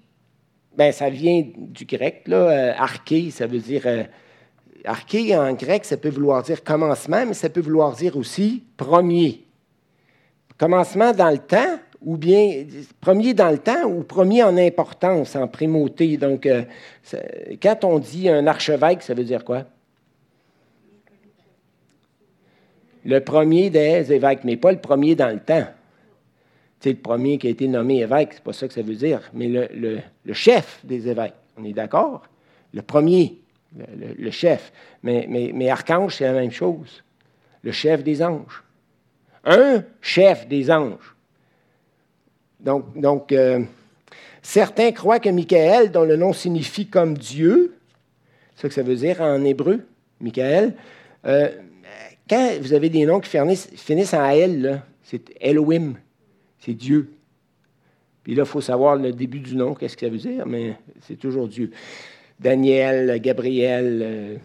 ben 0.75 0.91
ça 0.91 1.09
vient 1.09 1.43
du 1.55 1.86
grec, 1.86 2.23
là, 2.27 2.49
euh, 2.49 2.73
arché, 2.77 3.29
ça 3.31 3.47
veut 3.47 3.59
dire, 3.59 3.83
euh, 3.86 4.03
arché 4.86 5.36
en 5.38 5.53
grec, 5.53 5.86
ça 5.86 5.97
peut 5.97 6.09
vouloir 6.09 6.43
dire 6.43 6.63
commencement, 6.63 7.25
mais 7.25 7.33
ça 7.33 7.49
peut 7.49 7.62
vouloir 7.62 7.93
dire 7.95 8.17
aussi 8.17 8.63
premier. 8.77 9.43
Commencement 10.57 11.12
dans 11.12 11.29
le 11.29 11.39
temps, 11.39 11.79
ou 12.01 12.17
bien 12.17 12.65
premier 12.99 13.33
dans 13.33 13.49
le 13.49 13.57
temps 13.57 13.86
ou 13.86 14.03
premier 14.03 14.43
en 14.43 14.57
importance, 14.57 15.36
en 15.36 15.47
primauté. 15.47 16.17
Donc, 16.17 16.45
euh, 16.45 16.63
quand 17.62 17.83
on 17.83 17.99
dit 17.99 18.29
un 18.29 18.45
archevêque, 18.47 19.01
ça 19.03 19.13
veut 19.13 19.23
dire 19.23 19.43
quoi? 19.43 19.63
Le 23.05 23.19
premier 23.19 23.69
des 23.69 24.12
évêques, 24.13 24.43
mais 24.43 24.57
pas 24.57 24.71
le 24.71 24.79
premier 24.79 25.15
dans 25.15 25.29
le 25.29 25.39
temps. 25.39 25.65
C'est 26.84 26.89
le 26.89 26.98
premier 26.98 27.38
qui 27.38 27.48
a 27.48 27.50
été 27.50 27.65
nommé 27.69 28.02
évêque, 28.02 28.32
c'est 28.34 28.43
pas 28.43 28.52
ça 28.52 28.67
que 28.67 28.74
ça 28.74 28.82
veut 28.82 28.96
dire, 28.96 29.22
mais 29.34 29.48
le, 29.48 30.34
chef 30.34 30.82
des 30.84 31.08
évêques. 31.08 31.34
On 31.56 31.63
est 31.63 31.72
d'accord? 31.72 32.24
Le 32.74 32.82
premier, 32.82 33.39
le, 34.17 34.32
chef. 34.32 34.74
Mais, 35.02 35.69
archange, 35.69 36.15
c'est 36.17 36.26
la 36.26 36.34
même 36.34 36.52
chose. 36.52 37.02
Le 37.62 37.72
chef 37.72 38.04
des 38.04 38.22
anges. 38.22 38.62
Un 39.46 39.86
chef 40.02 40.46
des 40.50 40.69
anges. 40.69 41.15
Donc, 42.60 43.32
euh, 43.32 43.62
certains 44.41 44.91
croient 44.91 45.22
que 45.22 45.30
Michael, 45.30 45.89
dont 45.89 46.04
le 46.04 46.17
nom 46.17 46.34
signifie 46.34 46.88
comme 46.88 47.17
Dieu, 47.17 47.78
c'est 48.58 48.63
ce 48.63 48.67
que 48.67 48.74
ça 48.74 48.84
veut 48.84 48.98
dire 48.98 49.22
en 49.22 49.41
hébreu, 49.46 49.86
Michael, 50.19 50.76
euh, 51.26 51.50
quand 52.30 52.58
vous 52.60 52.74
avez 52.74 52.89
des 52.89 53.06
noms 53.06 53.22
qui 53.22 53.30
finissent, 53.30 54.13
en 54.13 54.30
El, 54.32 54.82
c'est 55.02 55.34
Elohim. 55.39 55.96
C'est 56.63 56.73
Dieu. 56.73 57.10
Puis 58.23 58.36
là, 58.36 58.43
il 58.43 58.49
faut 58.49 58.62
savoir 58.62 58.95
le 58.95 59.12
début 59.12 59.39
du 59.39 59.56
nom, 59.56 59.73
qu'est-ce 59.73 59.97
que 59.97 60.06
ça 60.06 60.12
veut 60.12 60.17
dire, 60.17 60.45
mais 60.45 60.78
c'est 61.02 61.17
toujours 61.17 61.49
Dieu. 61.49 61.71
Daniel, 62.39 63.19
Gabriel. 63.19 63.99
Euh. 64.02 64.36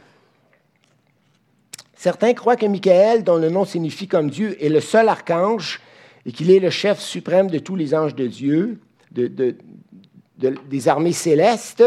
Certains 1.94 2.35
croient 2.35 2.57
que 2.57 2.66
Michael, 2.66 3.22
dont 3.22 3.37
le 3.37 3.50
nom 3.50 3.64
signifie 3.64 4.09
comme 4.09 4.31
Dieu, 4.31 4.57
est 4.64 4.68
le 4.68 4.81
seul 4.81 5.09
archange 5.09 5.81
et 6.26 6.33
qu'il 6.33 6.50
est 6.50 6.59
le 6.59 6.70
chef 6.70 6.98
suprême 6.98 7.48
de 7.50 7.61
tous 7.61 7.76
les 7.76 7.94
anges 7.94 8.16
de 8.16 8.26
Dieu, 8.26 8.81
des 9.12 10.88
armées 10.88 11.12
célestes, 11.12 11.85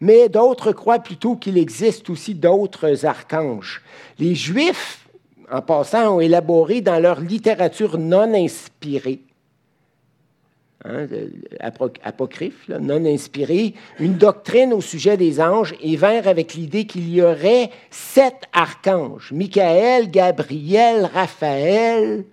mais 0.00 0.28
d'autres 0.28 0.72
croient 0.72 0.98
plutôt 0.98 1.36
qu'il 1.36 1.56
existe 1.56 2.10
aussi 2.10 2.34
d'autres 2.34 3.06
archanges. 3.06 3.82
Les 4.18 4.34
Juifs, 4.34 5.06
en 5.50 5.62
passant, 5.62 6.16
ont 6.16 6.20
élaboré 6.20 6.80
dans 6.80 6.98
leur 6.98 7.20
littérature 7.20 7.96
non 7.96 8.34
inspirée 8.34 9.22
Hein, 10.84 11.08
apocryphe, 12.04 12.68
non 12.68 13.04
inspiré, 13.04 13.74
une 13.98 14.14
doctrine 14.14 14.72
au 14.72 14.80
sujet 14.80 15.16
des 15.16 15.40
anges 15.40 15.74
et 15.82 15.96
vinrent 15.96 16.28
avec 16.28 16.54
l'idée 16.54 16.86
qu'il 16.86 17.12
y 17.12 17.20
aurait 17.20 17.70
sept 17.90 18.44
archanges, 18.52 19.32
Michael, 19.32 20.08
Gabriel, 20.08 21.10
Raphaël, 21.12 22.24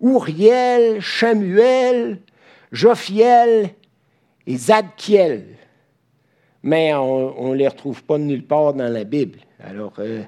Uriel, 0.00 1.00
Chamuel, 1.00 2.18
Jophiel 2.72 3.70
et 4.48 4.56
Zadkiel. 4.56 5.44
Mais 6.64 6.92
on 6.94 7.52
ne 7.52 7.54
les 7.54 7.68
retrouve 7.68 8.02
pas 8.02 8.18
nulle 8.18 8.44
part 8.44 8.74
dans 8.74 8.92
la 8.92 9.04
Bible. 9.04 9.38
Alors, 9.60 9.94
euh, 10.00 10.22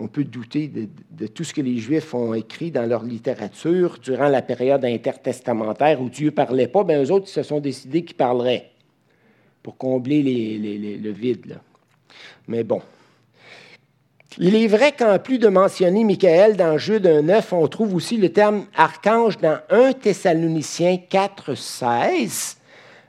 on 0.00 0.08
peut 0.08 0.24
douter 0.24 0.68
de, 1.10 1.26
tout 1.26 1.44
ce 1.44 1.52
que 1.52 1.60
les 1.60 1.78
Juifs 1.78 2.14
ont 2.14 2.34
écrit 2.34 2.70
dans 2.70 2.86
leur 2.86 3.02
littérature 3.02 3.98
durant 4.02 4.28
la 4.28 4.42
période 4.42 4.84
intertestamentaire 4.84 6.00
où 6.00 6.08
Dieu 6.08 6.26
ne 6.26 6.30
parlait 6.30 6.68
pas, 6.68 6.84
bien 6.84 7.02
eux 7.02 7.10
autres, 7.10 7.28
se 7.28 7.42
sont 7.42 7.60
décidés 7.60 8.04
qu'ils 8.04 8.16
parleraient 8.16 8.70
pour 9.62 9.76
combler 9.76 10.22
le 10.22 11.10
vide. 11.10 11.58
Mais 12.46 12.64
bon. 12.64 12.80
Il 14.38 14.54
est 14.54 14.68
vrai 14.68 14.92
qu'en 14.92 15.18
plus 15.18 15.38
de 15.38 15.48
mentionner 15.48 16.04
Michael 16.04 16.56
dans 16.56 16.78
d'un 17.00 17.22
neuf, 17.22 17.52
on 17.52 17.66
trouve 17.66 17.94
aussi 17.94 18.18
le 18.18 18.28
terme 18.28 18.66
archange 18.76 19.38
dans 19.38 19.58
1 19.70 19.94
Thessaloniciens 19.94 20.98
4, 21.08 21.54
16, 21.56 22.58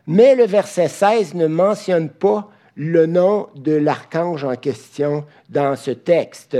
mais 0.07 0.33
le 0.33 0.45
verset 0.45 0.87
16 0.87 1.35
ne 1.35 1.45
mentionne 1.45 2.09
pas 2.09 2.49
le 2.79 3.07
nom 3.07 3.49
de 3.57 3.73
l'archange 3.73 4.45
en 4.45 4.55
question 4.55 5.25
dans 5.49 5.75
ce 5.75 5.91
texte. 5.91 6.57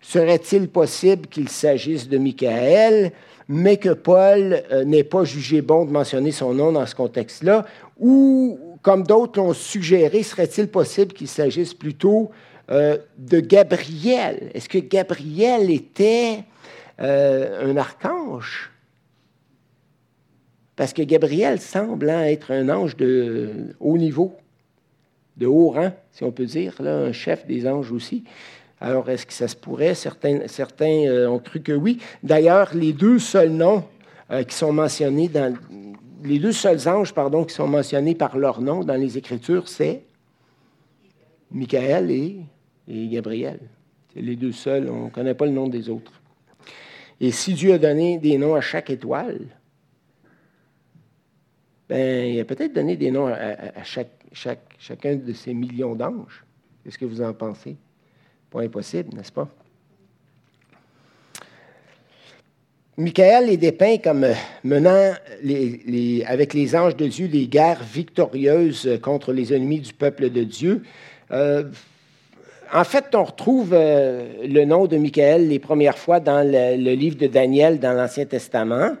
Serait-il 0.00 0.68
possible 0.68 1.28
qu'il 1.28 1.48
s'agisse 1.48 2.08
de 2.08 2.18
Michael, 2.18 3.12
mais 3.46 3.76
que 3.76 3.90
Paul 3.90 4.64
euh, 4.72 4.84
n'ait 4.84 5.04
pas 5.04 5.22
jugé 5.22 5.62
bon 5.62 5.84
de 5.84 5.92
mentionner 5.92 6.32
son 6.32 6.54
nom 6.54 6.72
dans 6.72 6.86
ce 6.86 6.96
contexte-là, 6.96 7.64
ou, 8.00 8.58
comme 8.82 9.04
d'autres 9.04 9.40
l'ont 9.40 9.52
suggéré, 9.52 10.24
serait-il 10.24 10.66
possible 10.66 11.12
qu'il 11.12 11.28
s'agisse 11.28 11.72
plutôt 11.72 12.32
euh, 12.72 12.98
de 13.18 13.38
Gabriel? 13.38 14.50
Est-ce 14.54 14.68
que 14.68 14.78
Gabriel 14.78 15.70
était 15.70 16.40
euh, 17.00 17.70
un 17.70 17.76
archange? 17.76 18.72
Parce 20.74 20.92
que 20.92 21.02
Gabriel 21.02 21.60
semble 21.60 22.10
être 22.10 22.50
un 22.50 22.68
ange 22.70 22.96
de 22.96 23.76
haut 23.78 23.98
niveau 23.98 24.34
de 25.40 25.46
haut 25.46 25.70
rang, 25.70 25.92
si 26.12 26.22
on 26.22 26.30
peut 26.30 26.44
dire, 26.44 26.74
un 26.80 27.12
chef 27.12 27.46
des 27.46 27.66
anges 27.66 27.90
aussi. 27.90 28.24
Alors, 28.78 29.08
est-ce 29.10 29.26
que 29.26 29.32
ça 29.32 29.48
se 29.48 29.56
pourrait? 29.56 29.94
Certains, 29.94 30.38
euh, 30.80 31.28
ont 31.28 31.38
cru 31.38 31.60
que 31.60 31.72
oui. 31.72 31.98
D'ailleurs, 32.22 32.70
les 32.74 32.92
deux 32.92 33.18
seuls 33.18 33.50
noms 33.50 33.84
euh, 34.30 34.42
qui 34.44 34.54
sont 34.54 34.72
mentionnés 34.72 35.28
dans 35.28 35.54
les 36.22 36.38
deux 36.38 36.52
seuls 36.52 36.86
anges, 36.86 37.14
pardon, 37.14 37.44
qui 37.44 37.54
sont 37.54 37.66
mentionnés 37.66 38.14
par 38.14 38.36
leur 38.36 38.60
nom 38.60 38.84
dans 38.84 38.94
les 38.94 39.16
Écritures, 39.16 39.68
c'est 39.68 40.02
Michael 41.50 42.10
et, 42.10 42.40
et 42.86 43.08
Gabriel. 43.08 43.60
C'est 44.12 44.20
les 44.20 44.36
deux 44.36 44.52
seuls. 44.52 44.88
On 44.90 45.06
ne 45.06 45.10
connaît 45.10 45.34
pas 45.34 45.46
le 45.46 45.52
nom 45.52 45.68
des 45.68 45.88
autres. 45.88 46.12
Et 47.18 47.32
si 47.32 47.54
Dieu 47.54 47.74
a 47.74 47.78
donné 47.78 48.18
des 48.18 48.38
noms 48.38 48.54
à 48.54 48.60
chaque 48.60 48.90
étoile, 48.90 49.40
ben, 51.88 52.26
il 52.26 52.40
a 52.40 52.44
peut-être 52.44 52.72
donné 52.74 52.96
des 52.96 53.10
noms 53.10 53.26
à 53.26 53.82
chaque 53.84 54.19
chacun 54.32 55.16
de 55.16 55.32
ces 55.32 55.54
millions 55.54 55.94
d'anges. 55.94 56.44
Qu'est-ce 56.84 56.98
que 56.98 57.04
vous 57.04 57.20
en 57.20 57.32
pensez? 57.32 57.76
Pas 58.50 58.62
impossible, 58.62 59.14
n'est-ce 59.14 59.32
pas? 59.32 59.48
Michael 62.96 63.48
est 63.48 63.56
dépeint 63.56 63.96
comme 63.96 64.26
menant 64.62 65.12
avec 66.26 66.52
les 66.54 66.76
anges 66.76 66.96
de 66.96 67.06
Dieu 67.06 67.28
des 67.28 67.46
guerres 67.46 67.82
victorieuses 67.82 68.98
contre 69.00 69.32
les 69.32 69.54
ennemis 69.54 69.80
du 69.80 69.94
peuple 69.94 70.28
de 70.28 70.44
Dieu. 70.44 70.82
Euh, 71.30 71.64
en 72.72 72.84
fait, 72.84 73.14
on 73.14 73.24
retrouve 73.24 73.70
euh, 73.72 74.46
le 74.46 74.64
nom 74.64 74.86
de 74.86 74.96
Michael 74.96 75.48
les 75.48 75.58
premières 75.58 75.98
fois 75.98 76.20
dans 76.20 76.46
le, 76.46 76.94
livre 76.94 77.16
de 77.16 77.26
Daniel 77.26 77.80
dans 77.80 77.92
l'Ancien 77.92 78.26
Testament. 78.26 78.96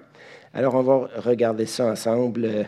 Alors, 0.54 0.74
on 0.74 0.82
va 0.82 1.08
regarder 1.18 1.66
ça 1.66 1.86
ensemble 1.86 2.44
euh, 2.44 2.64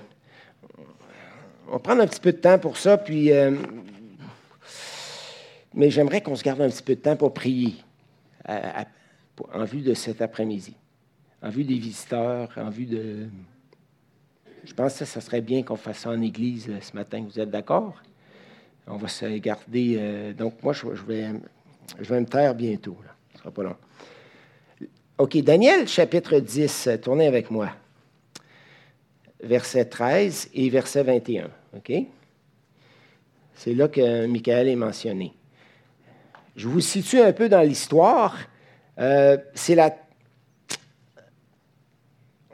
on 1.73 1.77
va 1.77 1.81
prendre 1.81 2.03
un 2.03 2.07
petit 2.07 2.21
peu 2.21 2.33
de 2.33 2.37
temps 2.37 2.59
pour 2.59 2.77
ça, 2.77 2.99
puis. 2.99 3.33
Euh, 3.33 3.57
mais 5.73 5.89
j'aimerais 5.89 6.21
qu'on 6.21 6.37
se 6.37 6.45
garde 6.45 6.61
un 6.61 6.69
petit 6.69 6.83
peu 6.83 6.95
de 6.95 7.01
temps 7.01 7.17
pour 7.17 7.33
prier 7.33 7.77
en 8.47 9.65
vue 9.65 9.81
de 9.81 9.95
cet 9.95 10.21
après-midi, 10.21 10.77
en 11.43 11.49
vue 11.49 11.65
des 11.65 11.79
visiteurs, 11.79 12.51
en 12.59 12.69
vue 12.69 12.85
de. 12.85 13.27
Je 14.65 14.75
pense 14.75 14.99
que 14.99 15.07
ça 15.07 15.23
serait 15.23 15.41
bien 15.41 15.63
qu'on 15.63 15.77
fasse 15.77 16.01
ça 16.01 16.11
en 16.11 16.21
église 16.21 16.69
euh, 16.69 16.79
ce 16.83 16.95
matin. 16.95 17.25
Vous 17.27 17.41
êtes 17.41 17.51
d'accord? 17.51 17.95
On 18.87 18.97
va 18.97 19.09
se 19.09 19.25
garder. 19.39 19.97
Euh, 19.99 20.35
donc, 20.35 20.63
moi, 20.63 20.75
je, 20.75 20.87
vais, 20.87 21.31
je 21.99 22.09
vais 22.13 22.21
me 22.21 22.27
taire 22.27 22.55
bientôt. 22.55 22.99
Ce 23.31 23.35
ne 23.35 23.39
sera 23.39 23.51
pas 23.51 23.63
long. 23.63 23.77
OK, 25.17 25.39
Daniel, 25.39 25.89
chapitre 25.89 26.39
10. 26.39 26.91
Tournez 27.03 27.27
avec 27.27 27.51
moi. 27.51 27.71
Verset 29.43 29.87
13 29.87 30.51
et 30.53 30.69
verset 30.69 31.03
21. 31.03 31.51
OK? 31.77 31.93
C'est 33.55 33.75
là 33.75 33.89
que 33.89 34.27
Michael 34.27 34.69
est 34.69 34.77
mentionné. 34.77 35.33
Je 36.57 36.69
vous 36.69 36.81
situe 36.81 37.21
un 37.21 37.33
peu 37.33 37.49
dans 37.49 37.63
l'histoire. 37.63 38.37
Euh, 38.99 39.39
c'est 39.55 39.75
la... 39.75 39.97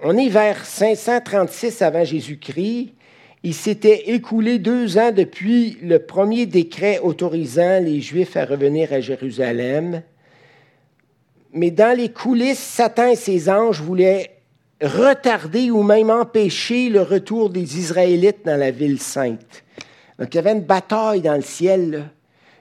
On 0.03 0.17
est 0.17 0.29
vers 0.29 0.65
536 0.65 1.83
avant 1.83 2.05
Jésus-Christ. 2.05 2.95
Il 3.43 3.55
s'était 3.55 4.11
écoulé 4.11 4.59
deux 4.59 4.99
ans 4.99 5.13
depuis 5.13 5.79
le 5.83 5.99
premier 5.99 6.47
décret 6.47 6.99
autorisant 7.01 7.81
les 7.81 8.01
Juifs 8.01 8.37
à 8.37 8.45
revenir 8.45 8.93
à 8.93 9.01
Jérusalem. 9.01 10.03
Mais 11.53 11.71
dans 11.71 11.97
les 11.97 12.11
coulisses, 12.11 12.59
Satan 12.59 13.09
et 13.09 13.17
ses 13.17 13.49
anges 13.49 13.81
voulaient 13.81 14.38
retarder 14.81 15.71
ou 15.71 15.83
même 15.83 16.11
empêcher 16.11 16.89
le 16.89 17.03
retour 17.03 17.51
des 17.51 17.79
Israélites 17.79 18.45
dans 18.45 18.59
la 18.59 18.71
ville 18.71 19.01
sainte. 19.01 19.65
Donc 20.19 20.35
il 20.35 20.37
y 20.37 20.39
avait 20.39 20.53
une 20.53 20.63
bataille 20.63 21.21
dans 21.21 21.35
le 21.35 21.43
ciel. 21.43 22.11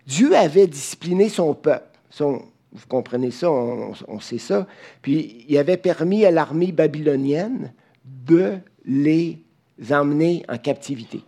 Dieu 0.06 0.36
avait 0.36 0.68
discipliné 0.68 1.30
son 1.30 1.54
peuple. 1.54 1.98
vous 2.20 2.88
comprenez 2.88 3.32
ça, 3.32 3.52
on, 3.52 4.20
sait 4.20 4.38
ça. 4.38 4.68
Puis 5.02 5.46
il 5.48 5.58
avait 5.58 5.78
permis 5.78 6.26
à 6.26 6.32
l'armée 6.32 6.72
babylonienne 6.72 7.74
de 8.06 8.58
les 8.86 9.44
emmener 9.92 10.44
en 10.48 10.58
captivité. 10.58 11.22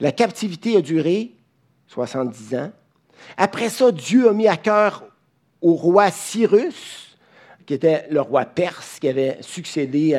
La 0.00 0.12
captivité 0.12 0.76
a 0.76 0.80
duré 0.80 1.32
70 1.86 2.54
ans. 2.56 2.72
Après 3.36 3.68
ça, 3.68 3.92
Dieu 3.92 4.28
a 4.28 4.32
mis 4.32 4.48
à 4.48 4.56
cœur 4.56 5.04
au 5.60 5.74
roi 5.74 6.10
Cyrus 6.10 7.11
qui 7.72 7.76
était 7.76 8.06
le 8.10 8.20
roi 8.20 8.44
perse 8.44 8.98
qui 8.98 9.08
avait 9.08 9.38
succédé 9.40 10.14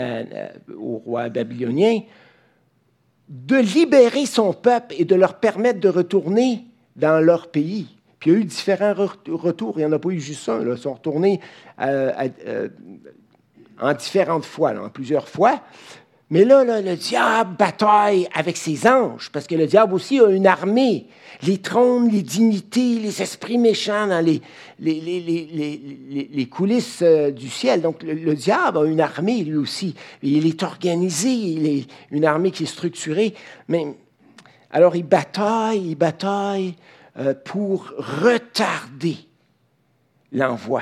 au 0.75 0.97
roi 0.97 1.29
babylonien, 1.29 1.99
de 3.29 3.57
libérer 3.57 4.25
son 4.25 4.53
peuple 4.53 4.95
et 4.97 5.05
de 5.05 5.13
leur 5.13 5.35
permettre 5.35 5.79
de 5.79 5.87
retourner 5.87 6.65
dans 6.95 7.23
leur 7.23 7.51
pays. 7.51 7.85
Puis 8.17 8.31
il 8.31 8.33
y 8.33 8.37
a 8.37 8.39
eu 8.39 8.45
différents 8.45 8.95
retours, 8.95 9.73
il 9.75 9.81
n'y 9.81 9.85
en 9.85 9.91
a 9.91 9.99
pas 9.99 10.09
eu 10.09 10.19
juste 10.19 10.49
un, 10.49 10.67
ils 10.67 10.77
sont 10.79 10.95
retournés 10.95 11.39
euh, 11.79 12.11
euh, 12.47 12.69
en 13.79 13.93
différentes 13.93 14.45
fois, 14.45 14.71
en 14.71 14.89
plusieurs 14.89 15.29
fois. 15.29 15.61
Mais 16.33 16.45
là, 16.45 16.63
le 16.81 16.95
diable 16.95 17.57
bataille 17.59 18.27
avec 18.33 18.57
ses 18.57 18.87
anges, 18.87 19.29
parce 19.31 19.45
que 19.45 19.53
le 19.53 19.67
diable 19.67 19.93
aussi 19.93 20.19
a 20.19 20.29
une 20.29 20.47
armée. 20.47 21.05
Les 21.43 21.59
trônes, 21.59 22.09
les 22.09 22.23
dignités, 22.23 22.97
les 22.97 23.21
esprits 23.21 23.59
méchants 23.59 24.07
dans 24.07 24.25
les, 24.25 24.41
coulisses 26.49 27.03
euh, 27.03 27.29
du 27.29 27.49
ciel. 27.49 27.83
Donc, 27.83 28.01
le, 28.01 28.33
diable 28.33 28.79
a 28.79 28.85
une 28.85 28.99
armée, 28.99 29.43
lui 29.43 29.57
aussi. 29.57 29.93
Il 30.23 30.47
est 30.47 30.63
organisé, 30.63 31.29
il 31.29 31.67
est 31.67 31.85
une 32.09 32.25
armée 32.25 32.49
qui 32.49 32.63
est 32.63 32.65
structurée. 32.65 33.35
Mais, 33.67 33.85
alors, 34.71 34.95
il 34.95 35.03
bataille, 35.03 35.89
il 35.89 35.95
bataille 35.95 36.73
euh, 37.19 37.35
pour 37.45 37.93
retarder 37.95 39.17
l'envoi 40.31 40.81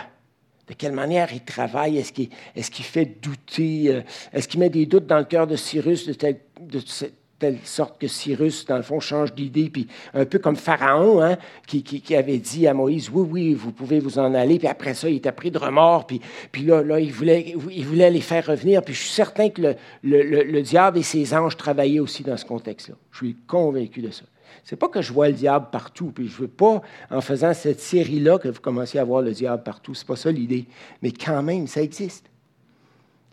De 0.71 0.75
quelle 0.77 0.93
manière 0.93 1.27
il 1.33 1.41
travaille? 1.41 1.97
Est-ce 1.97 2.13
qu'il 2.13 2.85
fait 2.85 3.05
douter? 3.21 3.89
Euh, 3.89 4.01
est-ce 4.31 4.47
qu'il 4.47 4.61
met 4.61 4.69
des 4.69 4.85
doutes 4.85 5.05
dans 5.05 5.17
le 5.17 5.25
cœur 5.25 5.45
de 5.45 5.57
Cyrus 5.57 6.05
de, 6.05 6.13
telle 6.13 7.57
sorte 7.65 7.99
que 7.99 8.07
Cyrus, 8.07 8.65
dans 8.65 8.77
le 8.77 8.81
fond, 8.81 9.01
change 9.01 9.33
d'idée, 9.33 9.69
puis 9.69 9.87
un 10.13 10.23
peu 10.23 10.39
comme 10.39 10.55
Pharaon, 10.55 11.21
hein, 11.21 11.35
qui, 11.67 11.83
qui, 11.83 12.15
avait 12.15 12.37
dit 12.37 12.67
à 12.67 12.73
Moïse, 12.73 13.09
oui, 13.11 13.27
oui, 13.29 13.53
vous 13.53 13.73
pouvez 13.73 13.99
vous 13.99 14.17
en 14.17 14.33
aller, 14.33 14.59
puis 14.59 14.69
après 14.69 14.93
ça, 14.93 15.09
il 15.09 15.17
était 15.17 15.33
pris 15.33 15.51
de 15.51 15.57
remords, 15.57 16.07
puis, 16.07 16.21
puis 16.53 16.61
là, 16.63 16.81
là 16.83 17.01
il, 17.01 17.11
voulait, 17.11 17.53
il 17.69 17.85
voulait 17.85 18.09
les 18.09 18.21
faire 18.21 18.45
revenir, 18.45 18.81
puis 18.81 18.93
je 18.93 19.01
suis 19.01 19.09
certain 19.09 19.49
que 19.49 19.61
le, 19.61 19.75
le, 20.03 20.43
le, 20.43 20.61
diable 20.61 20.99
et 20.99 21.03
ses 21.03 21.33
anges 21.33 21.57
travaillaient 21.57 21.99
aussi 21.99 22.23
dans 22.23 22.37
ce 22.37 22.45
contexte-là. 22.45 22.95
Je 23.11 23.17
suis 23.17 23.35
convaincu 23.45 24.01
de 24.01 24.11
ça. 24.11 24.23
C'est 24.63 24.75
pas 24.75 24.87
que 24.87 25.01
je 25.01 25.11
vois 25.11 25.27
le 25.27 25.33
diable 25.33 25.67
partout, 25.71 26.11
puis 26.13 26.27
je 26.27 26.41
veux 26.41 26.47
pas, 26.47 26.81
en 27.09 27.21
faisant 27.21 27.53
cette 27.53 27.79
série-là, 27.79 28.39
que 28.39 28.47
vous 28.47 28.61
commenciez 28.61 28.99
à 28.99 29.03
voir 29.03 29.21
le 29.21 29.31
diable 29.31 29.63
partout. 29.63 29.93
C'est 29.93 30.07
pas 30.07 30.15
ça 30.15 30.31
l'idée. 30.31 30.65
Mais 31.01 31.11
quand 31.11 31.41
même, 31.43 31.67
ça 31.67 31.81
existe. 31.81 32.25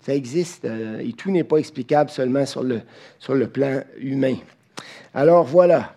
Ça 0.01 0.15
existe 0.15 0.65
euh, 0.65 1.01
et 1.01 1.13
tout 1.13 1.31
n'est 1.31 1.45
pas 1.45 1.59
explicable 1.59 2.09
seulement 2.09 2.47
sur 2.47 2.63
le, 2.63 2.83
sur 3.19 3.35
le 3.35 3.49
plan 3.49 3.83
humain. 3.99 4.37
Alors 5.13 5.45
voilà, 5.45 5.97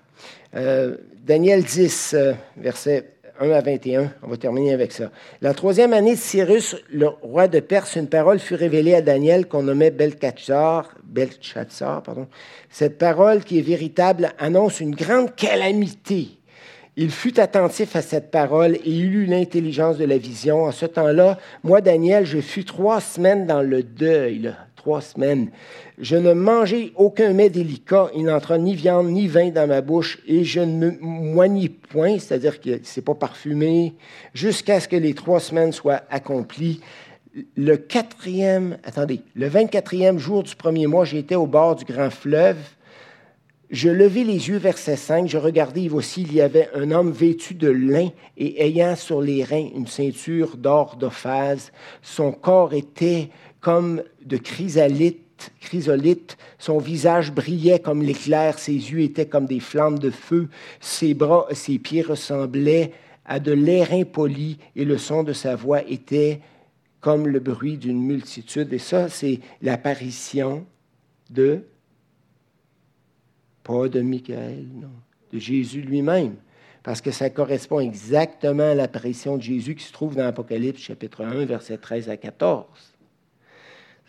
euh, 0.56 0.98
Daniel 1.24 1.64
10, 1.64 2.14
euh, 2.14 2.34
verset 2.58 3.14
1 3.42 3.50
à 3.52 3.62
21, 3.62 4.12
on 4.22 4.28
va 4.28 4.38
terminer 4.38 4.72
avec 4.72 4.92
ça. 4.92 5.10
La 5.42 5.56
troisième 5.56 5.94
année 5.94 6.14
de 6.14 6.20
Cyrus, 6.20 6.76
le 6.92 7.08
roi 7.08 7.48
de 7.48 7.60
Perse, 7.60 7.96
une 7.96 8.08
parole 8.08 8.38
fut 8.38 8.54
révélée 8.54 8.94
à 8.94 9.02
Daniel 9.02 9.48
qu'on 9.48 9.64
nommait 9.64 9.90
Belchatsar. 9.90 10.94
Belchatsar 11.04 12.04
pardon. 12.04 12.28
Cette 12.70 13.00
parole 13.00 13.44
qui 13.44 13.58
est 13.58 13.64
véritable 13.64 14.30
annonce 14.38 14.80
une 14.80 14.94
grande 14.94 15.36
calamité 15.36 16.38
il 16.98 17.10
fut 17.10 17.40
attentif 17.40 17.96
à 17.96 18.02
cette 18.02 18.32
parole 18.32 18.76
et 18.76 18.82
il 18.86 19.16
eut 19.16 19.26
l'intelligence 19.26 19.98
de 19.98 20.06
la 20.06 20.18
vision. 20.18 20.66
En 20.66 20.72
ce 20.72 20.86
temps-là, 20.86 21.38
moi, 21.64 21.80
Daniel, 21.80 22.26
je 22.26 22.40
fus 22.40 22.66
trois 22.66 23.00
semaines 23.00 23.48
dans 23.48 23.62
le 23.62 23.82
deuil, 23.82 24.54
trois 24.82 25.02
semaines. 25.02 25.52
Je 26.00 26.16
ne 26.16 26.34
mangeai 26.34 26.92
aucun 26.96 27.34
mets 27.34 27.52
délicat, 27.52 28.10
il 28.16 28.24
n'entra 28.24 28.58
ni 28.58 28.74
viande 28.74 29.10
ni 29.10 29.28
vin 29.28 29.50
dans 29.50 29.68
ma 29.68 29.82
bouche, 29.82 30.18
et 30.28 30.44
je 30.44 30.60
ne 30.60 30.90
me 30.90 30.98
moignis 31.00 31.70
point, 31.70 32.18
c'est-à-dire 32.18 32.60
que 32.60 32.80
c'est 32.82 33.06
pas 33.06 33.14
parfumé, 33.14 33.94
jusqu'à 34.34 34.80
ce 34.80 34.88
que 34.88 34.96
les 34.96 35.14
trois 35.14 35.40
semaines 35.40 35.72
soient 35.72 36.02
accomplies. 36.10 36.82
Le 37.56 37.78
quatrième, 37.78 38.78
attendez, 38.84 39.22
le 39.36 39.48
24e 39.48 40.18
jour 40.18 40.42
du 40.42 40.56
premier 40.56 40.88
mois, 40.88 41.06
j'étais 41.06 41.36
au 41.36 41.46
bord 41.46 41.76
du 41.76 41.86
grand 41.86 42.10
fleuve 42.10 42.58
je 43.72 43.88
levai 43.90 44.26
les 44.26 44.50
yeux, 44.50 44.58
verset 44.58 44.98
5, 44.98 45.30
je 45.30 45.38
regardai, 45.38 45.88
voici, 45.88 46.24
il 46.24 46.34
y 46.34 46.42
avait 46.42 46.70
un 46.76 46.92
homme 46.92 47.12
vêtu 47.12 47.54
de 47.54 47.70
lin 47.70 48.10
et 48.38 48.66
ayant 48.66 48.98
sur 48.98 49.22
les 49.22 49.46
reins 49.46 49.70
une 49.74 49.88
ceinture 49.88 50.58
d'or 50.58 50.98
d'ophase. 50.98 51.72
Son 52.02 52.34
corps 52.34 52.74
était 52.74 53.30
comme 53.62 54.04
de 54.26 54.38
chrysolite, 54.38 55.52
chrysolite, 55.62 56.38
son 56.58 56.80
visage 56.80 57.32
brillait 57.32 57.80
comme 57.80 58.02
l'éclair, 58.02 58.60
ses 58.60 58.74
yeux 58.74 59.02
étaient 59.02 59.28
comme 59.28 59.46
des 59.46 59.60
flammes 59.60 60.00
de 60.00 60.10
feu, 60.10 60.50
ses 60.80 61.14
bras, 61.14 61.48
ses 61.52 61.80
pieds 61.80 62.02
ressemblaient 62.02 62.92
à 63.26 63.40
de 63.40 63.52
l'airain 63.52 64.04
poli 64.04 64.58
et 64.76 64.84
le 64.84 64.98
son 64.98 65.24
de 65.24 65.32
sa 65.32 65.56
voix 65.56 65.84
était 65.88 66.42
comme 67.00 67.28
le 67.28 67.40
bruit 67.40 67.78
d'une 67.78 68.02
multitude. 68.02 68.74
Et 68.74 68.80
ça, 68.80 69.10
c'est 69.10 69.40
l'apparition 69.62 70.66
de 71.30 71.64
pas 73.64 73.88
de 73.88 74.02
Michael, 74.02 74.66
non, 74.74 74.90
de 75.32 75.40
Jésus 75.40 75.82
lui-même, 75.82 76.36
parce 76.84 77.00
que 77.00 77.12
ça 77.12 77.30
correspond 77.30 77.80
exactement 77.80 78.72
à 78.72 78.76
l'apparition 78.76 79.38
de 79.38 79.44
Jésus 79.44 79.76
qui 79.76 79.84
se 79.84 79.94
trouve 79.94 80.16
dans 80.16 80.24
l'Apocalypse 80.24 80.82
chapitre 80.82 81.24
1, 81.24 81.46
versets 81.46 81.78
13 81.78 82.10
à 82.10 82.18
14. 82.18 82.66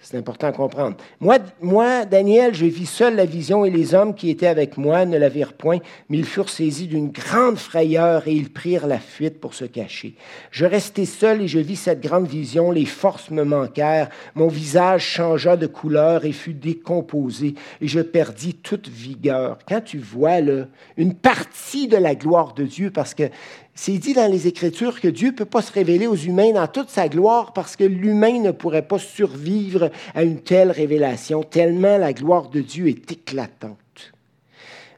C'est 0.04 0.16
important 0.16 0.48
à 0.48 0.52
comprendre. 0.52 0.96
Moi, 1.20 1.38
moi, 1.60 2.04
Daniel, 2.04 2.54
je 2.54 2.66
vis 2.66 2.86
seul 2.86 3.14
la 3.14 3.24
vision 3.24 3.64
et 3.64 3.70
les 3.70 3.94
hommes 3.94 4.16
qui 4.16 4.30
étaient 4.30 4.48
avec 4.48 4.76
moi 4.76 5.04
ne 5.04 5.16
la 5.16 5.28
virent 5.28 5.52
point, 5.52 5.78
mais 6.08 6.18
ils 6.18 6.24
furent 6.24 6.48
saisis 6.48 6.88
d'une 6.88 7.12
grande 7.12 7.56
frayeur 7.56 8.26
et 8.26 8.32
ils 8.32 8.52
prirent 8.52 8.88
la 8.88 8.98
fuite 8.98 9.40
pour 9.40 9.54
se 9.54 9.64
cacher. 9.64 10.16
Je 10.50 10.66
restai 10.66 11.06
seul 11.06 11.42
et 11.42 11.46
je 11.46 11.60
vis 11.60 11.76
cette 11.76 12.00
grande 12.00 12.26
vision. 12.26 12.72
Les 12.72 12.84
forces 12.84 13.30
me 13.30 13.44
manquèrent. 13.44 14.08
Mon 14.34 14.48
visage 14.48 15.04
changea 15.04 15.56
de 15.56 15.68
couleur 15.68 16.24
et 16.24 16.32
fut 16.32 16.54
décomposé 16.54 17.54
et 17.80 17.86
je 17.86 18.00
perdis 18.00 18.54
toute 18.54 18.88
vigueur. 18.88 19.58
Quand 19.68 19.82
tu 19.82 19.98
vois 19.98 20.40
là, 20.40 20.66
une 20.96 21.14
partie 21.14 21.86
de 21.86 21.96
la 21.96 22.16
gloire 22.16 22.54
de 22.54 22.64
Dieu, 22.64 22.90
parce 22.90 23.14
que 23.14 23.30
c'est 23.74 23.98
dit 23.98 24.12
dans 24.12 24.30
les 24.30 24.46
Écritures 24.46 25.00
que 25.00 25.08
Dieu 25.08 25.28
ne 25.28 25.36
peut 25.36 25.44
pas 25.46 25.62
se 25.62 25.72
révéler 25.72 26.06
aux 26.06 26.16
humains 26.16 26.52
dans 26.52 26.66
toute 26.66 26.90
sa 26.90 27.08
gloire 27.08 27.52
parce 27.52 27.74
que 27.74 27.84
l'humain 27.84 28.40
ne 28.40 28.50
pourrait 28.50 28.86
pas 28.86 28.98
survivre 28.98 29.90
à 30.14 30.22
une 30.22 30.40
telle 30.40 30.70
révélation, 30.70 31.42
tellement 31.42 31.96
la 31.96 32.12
gloire 32.12 32.50
de 32.50 32.60
Dieu 32.60 32.88
est 32.88 33.10
éclatante. 33.10 33.78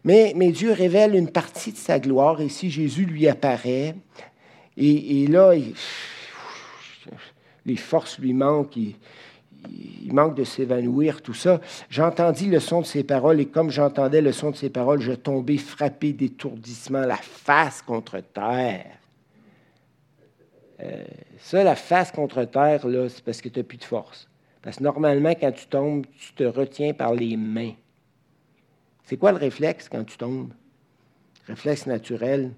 Mais, 0.02 0.32
mais 0.36 0.50
Dieu 0.50 0.72
révèle 0.72 1.14
une 1.14 1.30
partie 1.30 1.72
de 1.72 1.78
sa 1.78 1.98
gloire, 1.98 2.40
et 2.40 2.50
si 2.50 2.70
Jésus 2.70 3.06
lui 3.06 3.26
apparaît, 3.26 3.94
et, 4.76 5.26
là, 5.28 5.52
les 7.64 7.76
forces 7.76 8.18
lui 8.18 8.34
manquent, 8.34 8.78
manque 10.12 10.36
de 10.36 10.44
s'évanouir, 10.44 11.22
tout 11.22 11.34
ça. 11.34 11.60
J'entendis 11.90 12.46
le 12.46 12.60
son 12.60 12.80
de 12.80 12.86
ses 12.86 13.04
paroles 13.04 13.40
et 13.40 13.46
comme 13.46 13.70
j'entendais 13.70 14.20
le 14.20 14.32
son 14.32 14.50
de 14.50 14.56
ses 14.56 14.70
paroles, 14.70 15.00
je 15.00 15.12
tombais 15.12 15.56
frappé 15.56 16.12
d'étourdissement, 16.12 17.00
la 17.00 17.16
face 17.16 17.82
contre 17.82 18.20
terre. 18.20 18.98
Euh, 20.80 21.04
ça, 21.38 21.64
la 21.64 21.76
face 21.76 22.10
contre 22.10 22.44
terre, 22.44 22.86
là, 22.86 23.08
c'est 23.08 23.24
parce 23.24 23.40
que 23.40 23.48
tu 23.48 23.58
n'as 23.58 23.64
plus 23.64 23.78
de 23.78 23.84
force. 23.84 24.28
Parce 24.62 24.78
que 24.78 24.82
normalement, 24.82 25.34
quand 25.34 25.52
tu 25.52 25.66
tombes, 25.66 26.06
tu 26.18 26.32
te 26.32 26.44
retiens 26.44 26.94
par 26.94 27.14
les 27.14 27.36
mains. 27.36 27.74
C'est 29.04 29.16
quoi 29.16 29.32
le 29.32 29.38
réflexe 29.38 29.88
quand 29.88 30.04
tu 30.04 30.16
tombes? 30.16 30.52
Réflexe 31.46 31.86
naturel. 31.86 32.52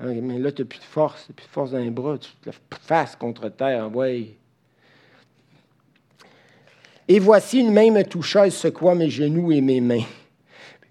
Ah, 0.00 0.06
là, 0.06 0.12
tu 0.52 0.62
n'as 0.62 0.68
plus 0.68 0.78
de 0.78 0.84
force, 0.84 1.26
tu 1.26 1.32
plus 1.34 1.44
de 1.44 1.50
force 1.50 1.70
dans 1.70 1.78
les 1.78 1.90
bras, 1.90 2.18
tu 2.18 2.30
te 2.40 2.50
face 2.80 3.14
contre 3.16 3.48
terre. 3.48 3.94
Ouais, 3.94 4.36
et 7.08 7.18
voici 7.18 7.60
une 7.60 7.72
main 7.72 7.90
me 7.90 8.02
toucha 8.02 8.46
et 8.46 8.50
secoua 8.50 8.94
mes 8.94 9.10
genoux 9.10 9.52
et 9.52 9.60
mes 9.60 9.80
mains. 9.80 10.04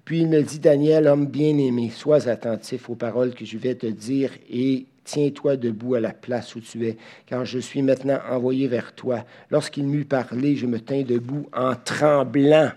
Puis 0.05 0.21
il 0.21 0.27
me 0.27 0.41
dit, 0.43 0.59
Daniel, 0.59 1.07
homme 1.07 1.27
bien-aimé, 1.27 1.89
sois 1.89 2.27
attentif 2.27 2.89
aux 2.89 2.95
paroles 2.95 3.33
que 3.33 3.45
je 3.45 3.57
vais 3.57 3.75
te 3.75 3.87
dire 3.87 4.31
et 4.49 4.85
tiens-toi 5.05 5.55
debout 5.55 5.95
à 5.95 5.99
la 5.99 6.11
place 6.11 6.55
où 6.55 6.61
tu 6.61 6.87
es, 6.87 6.97
car 7.25 7.45
je 7.45 7.59
suis 7.59 7.81
maintenant 7.81 8.19
envoyé 8.29 8.67
vers 8.67 8.93
toi. 8.93 9.25
Lorsqu'il 9.49 9.87
m'eut 9.87 10.05
parlé, 10.05 10.55
je 10.55 10.65
me 10.65 10.79
tins 10.79 11.03
debout 11.03 11.47
en 11.53 11.75
tremblant, 11.75 12.71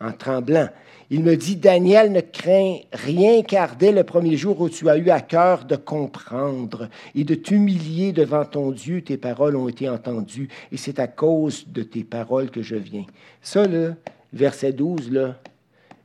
en 0.00 0.12
tremblant. 0.12 0.68
Il 1.14 1.22
me 1.22 1.36
dit, 1.36 1.56
Daniel, 1.56 2.10
ne 2.10 2.22
crains 2.22 2.78
rien 2.90 3.42
car 3.42 3.76
dès 3.76 3.92
le 3.92 4.02
premier 4.02 4.38
jour 4.38 4.58
où 4.62 4.70
tu 4.70 4.88
as 4.88 4.96
eu 4.96 5.10
à 5.10 5.20
cœur 5.20 5.66
de 5.66 5.76
comprendre 5.76 6.88
et 7.14 7.22
de 7.24 7.34
t'humilier 7.34 8.12
devant 8.12 8.46
ton 8.46 8.70
Dieu, 8.70 9.02
tes 9.02 9.18
paroles 9.18 9.56
ont 9.56 9.68
été 9.68 9.90
entendues 9.90 10.48
et 10.72 10.78
c'est 10.78 10.98
à 10.98 11.08
cause 11.08 11.68
de 11.68 11.82
tes 11.82 12.02
paroles 12.02 12.50
que 12.50 12.62
je 12.62 12.76
viens. 12.76 13.04
Ça, 13.42 13.66
là, 13.66 13.94
verset 14.32 14.72
12, 14.72 15.12
là, 15.12 15.38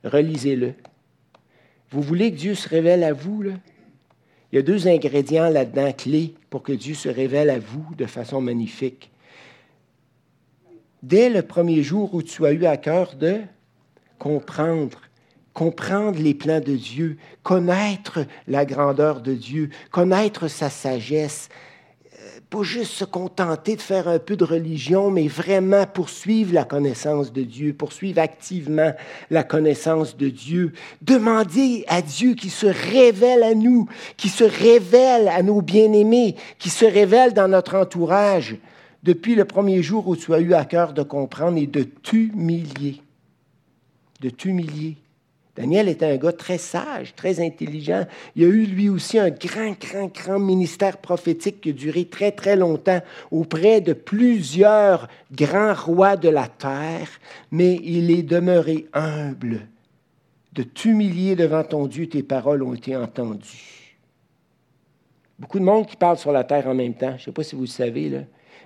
relisez-le. 0.03 0.73
Vous 1.89 2.01
voulez 2.01 2.33
que 2.33 2.37
Dieu 2.37 2.53
se 2.53 2.67
révèle 2.67 3.05
à 3.05 3.13
vous, 3.13 3.43
là? 3.43 3.53
Il 4.51 4.57
y 4.57 4.59
a 4.59 4.61
deux 4.61 4.89
ingrédients 4.89 5.49
là-dedans 5.49 5.93
clés 5.93 6.35
pour 6.49 6.63
que 6.63 6.73
Dieu 6.73 6.95
se 6.95 7.07
révèle 7.07 7.49
à 7.49 7.59
vous 7.59 7.95
de 7.97 8.07
façon 8.07 8.41
magnifique. 8.41 9.09
Dès 11.01 11.29
le 11.29 11.43
premier 11.43 11.81
jour 11.81 12.13
où 12.13 12.21
tu 12.21 12.45
as 12.45 12.51
eu 12.51 12.65
à 12.65 12.75
cœur 12.75 13.15
de 13.15 13.39
comprendre, 14.19 14.99
comprendre 15.53 16.19
les 16.19 16.33
plans 16.33 16.59
de 16.59 16.75
Dieu, 16.75 17.17
connaître 17.41 18.19
la 18.47 18.65
grandeur 18.65 19.21
de 19.21 19.33
Dieu, 19.33 19.69
connaître 19.91 20.47
sa 20.47 20.69
sagesse, 20.69 21.49
euh, 22.13 22.39
pas 22.49 22.61
juste 22.61 22.91
se 22.91 23.05
contenter 23.05 23.75
de 23.75 23.81
faire 23.81 24.07
un 24.07 24.19
peu 24.19 24.35
de 24.35 24.43
religion, 24.43 25.09
mais 25.09 25.27
vraiment 25.27 25.85
poursuivre 25.87 26.53
la 26.53 26.63
connaissance 26.63 27.33
de 27.33 27.41
Dieu, 27.41 27.73
poursuivre 27.73 28.19
activement 28.19 28.93
la 29.31 29.43
connaissance 29.43 30.15
de 30.15 30.29
Dieu. 30.29 30.73
Demander 31.01 31.85
à 31.87 32.03
Dieu 32.03 32.35
qui 32.35 32.51
se 32.51 32.67
révèle 32.67 33.41
à 33.41 33.55
nous, 33.55 33.87
qui 34.15 34.29
se 34.29 34.43
révèle 34.43 35.27
à 35.27 35.41
nos 35.41 35.61
bien-aimés, 35.61 36.35
qui 36.59 36.69
se 36.69 36.85
révèle 36.85 37.33
dans 37.33 37.47
notre 37.47 37.75
entourage 37.75 38.57
depuis 39.01 39.35
le 39.35 39.45
premier 39.45 39.81
jour 39.81 40.07
où 40.07 40.15
tu 40.15 40.33
as 40.33 40.39
eu 40.39 40.53
à 40.53 40.65
cœur 40.65 40.93
de 40.93 41.01
comprendre 41.01 41.57
et 41.57 41.67
de 41.67 41.83
t'humilier 41.83 43.01
de 44.21 44.29
t'humilier. 44.29 44.97
Daniel 45.57 45.89
était 45.89 46.05
un 46.05 46.17
gars 46.17 46.33
très 46.33 46.59
sage, 46.59 47.15
très 47.15 47.39
intelligent. 47.39 48.05
Il 48.35 48.43
a 48.43 48.47
eu 48.47 48.65
lui 48.65 48.89
aussi 48.89 49.17
un 49.17 49.31
grand, 49.31 49.75
grand, 49.79 50.05
grand 50.13 50.39
ministère 50.39 50.97
prophétique 50.97 51.61
qui 51.61 51.71
a 51.71 51.73
duré 51.73 52.05
très, 52.05 52.31
très 52.31 52.55
longtemps 52.55 53.01
auprès 53.31 53.81
de 53.81 53.93
plusieurs 53.93 55.07
grands 55.31 55.73
rois 55.73 56.15
de 56.15 56.29
la 56.29 56.47
terre, 56.47 57.09
mais 57.49 57.79
il 57.83 58.11
est 58.11 58.21
demeuré 58.21 58.85
humble. 58.93 59.67
De 60.53 60.61
t'humilier 60.61 61.35
devant 61.35 61.63
ton 61.63 61.87
Dieu, 61.87 62.07
tes 62.07 62.23
paroles 62.23 62.61
ont 62.61 62.75
été 62.75 62.95
entendues. 62.95 63.97
Beaucoup 65.39 65.59
de 65.59 65.63
monde 65.63 65.87
qui 65.87 65.95
parle 65.95 66.17
sur 66.17 66.31
la 66.31 66.43
terre 66.43 66.67
en 66.67 66.75
même 66.75 66.93
temps. 66.93 67.11
Je 67.11 67.21
ne 67.21 67.25
sais 67.25 67.31
pas 67.31 67.43
si 67.43 67.55
vous 67.55 67.61
le 67.61 67.67
savez, 67.67 68.09
là. 68.09 68.19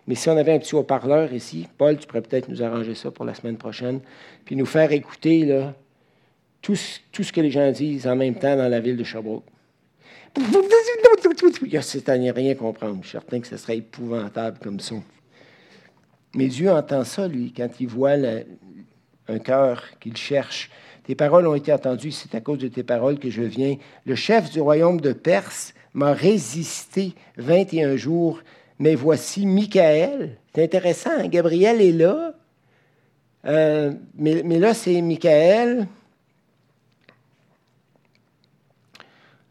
Mais 0.07 0.15
si 0.15 0.29
on 0.29 0.37
avait 0.37 0.53
un 0.53 0.59
petit 0.59 0.75
haut-parleur 0.75 1.33
ici, 1.33 1.67
Paul, 1.77 1.97
tu 1.97 2.07
pourrais 2.07 2.21
peut-être 2.21 2.49
nous 2.49 2.63
arranger 2.63 2.95
ça 2.95 3.11
pour 3.11 3.25
la 3.25 3.33
semaine 3.33 3.57
prochaine, 3.57 3.99
puis 4.45 4.55
nous 4.55 4.65
faire 4.65 4.91
écouter 4.91 5.65
tout, 6.61 6.75
ce 6.75 7.31
que 7.31 7.41
les 7.41 7.51
gens 7.51 7.71
disent 7.71 8.07
en 8.07 8.15
même 8.15 8.35
temps 8.35 8.55
dans 8.55 8.67
la 8.69 8.79
ville 8.79 8.97
de 8.97 9.03
Sherbrooke. 9.03 9.43
C'est 11.81 12.09
à 12.09 12.17
n'y 12.17 12.31
rien 12.31 12.55
comprendre. 12.55 12.97
Je 13.01 13.09
suis 13.09 13.11
certain 13.11 13.39
que 13.39 13.47
ce 13.47 13.57
serait 13.57 13.77
épouvantable 13.77 14.59
comme 14.59 14.79
ça. 14.79 14.95
Mais 16.35 16.47
Dieu 16.47 16.71
entend 16.71 17.03
ça, 17.03 17.27
lui, 17.27 17.53
quand 17.55 17.69
il 17.79 17.87
voit 17.87 18.15
un 19.27 19.39
cœur 19.39 19.83
qu'il 19.99 20.15
cherche. 20.15 20.69
Tes 21.03 21.15
paroles 21.15 21.47
ont 21.47 21.55
été 21.55 21.73
entendues, 21.73 22.11
c'est 22.11 22.35
à 22.35 22.41
cause 22.41 22.59
de 22.59 22.67
tes 22.67 22.83
paroles 22.83 23.19
que 23.19 23.29
je 23.29 23.41
viens. 23.41 23.75
Le 24.05 24.15
chef 24.15 24.51
du 24.51 24.61
royaume 24.61 25.01
de 25.01 25.13
Perse 25.13 25.73
m'a 25.93 26.13
résisté 26.13 27.13
21 27.37 27.95
jours, 27.97 28.39
mais 28.81 28.95
voici 28.95 29.45
Michael. 29.45 30.37
C'est 30.53 30.63
intéressant, 30.63 31.11
hein? 31.11 31.27
Gabriel 31.27 31.79
est 31.81 31.91
là. 31.91 32.33
Euh, 33.45 33.93
mais, 34.15 34.41
là, 34.41 34.73
c'est 34.73 34.99
Michael. 35.03 35.87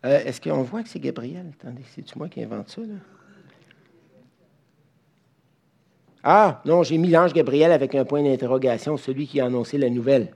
Euh, 0.04 0.24
est-ce 0.24 0.40
qu'on 0.40 0.62
voit 0.62 0.82
que 0.82 0.88
c'est 0.88 0.98
Gabriel? 0.98 1.46
Attendez, 1.60 1.82
c'est-tu 1.94 2.18
moi 2.18 2.28
qui 2.28 2.42
invente 2.42 2.70
ça? 2.70 2.80
Là? 2.80 2.94
Ah, 6.24 6.60
non, 6.64 6.82
j'ai 6.82 6.98
mis 6.98 7.08
l'ange 7.08 7.32
Gabriel 7.32 7.70
avec 7.70 7.94
un 7.94 8.04
point 8.04 8.24
d'interrogation, 8.24 8.96
celui 8.96 9.28
qui 9.28 9.40
a 9.40 9.46
annoncé 9.46 9.78
la 9.78 9.90
nouvelle. 9.90 10.32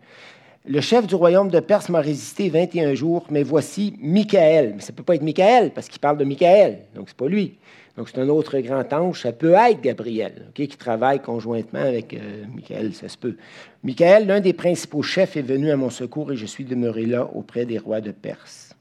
Le 0.66 0.80
chef 0.80 1.09
du 1.09 1.16
royaume 1.16 1.51
de 1.51 1.59
Perse 1.59 1.88
m'a 1.88 2.01
résisté 2.01 2.49
21 2.49 2.95
jours, 2.95 3.26
mais 3.28 3.42
voici 3.42 3.97
Michael. 3.99 4.74
Mais 4.76 4.80
ça 4.80 4.92
ne 4.92 4.97
peut 4.97 5.03
pas 5.03 5.16
être 5.16 5.22
Michael, 5.22 5.72
parce 5.72 5.88
qu'il 5.88 6.01
parle 6.01 6.16
de 6.16 6.24
Michael, 6.24 6.84
donc 6.95 7.09
ce 7.09 7.14
n'est 7.14 7.16
pas 7.16 7.26
lui. 7.26 7.59
Donc 7.97 8.09
c'est 8.09 8.20
un 8.20 8.28
autre 8.28 8.59
grand 8.59 8.92
ange, 8.92 9.22
ça 9.22 9.32
peut 9.32 9.53
être 9.53 9.80
Gabriel, 9.80 10.51
qui 10.55 10.66
travaille 10.68 11.20
conjointement 11.20 11.80
avec 11.80 12.12
euh, 12.14 12.45
Michael, 12.53 12.92
ça 12.92 13.09
se 13.09 13.16
peut. 13.16 13.36
Michael, 13.84 14.26
l'un 14.26 14.40
des 14.40 14.53
principaux 14.53 15.03
chefs, 15.03 15.36
est 15.36 15.42
venu 15.42 15.70
à 15.70 15.76
mon 15.76 15.90
secours 15.90 16.32
et 16.32 16.36
je 16.36 16.47
suis 16.47 16.64
demeuré 16.64 17.07
là 17.07 17.28
auprès 17.32 17.66
des 17.66 17.78
rois 17.78 18.01
de 18.01 18.11
Perse. 18.11 18.74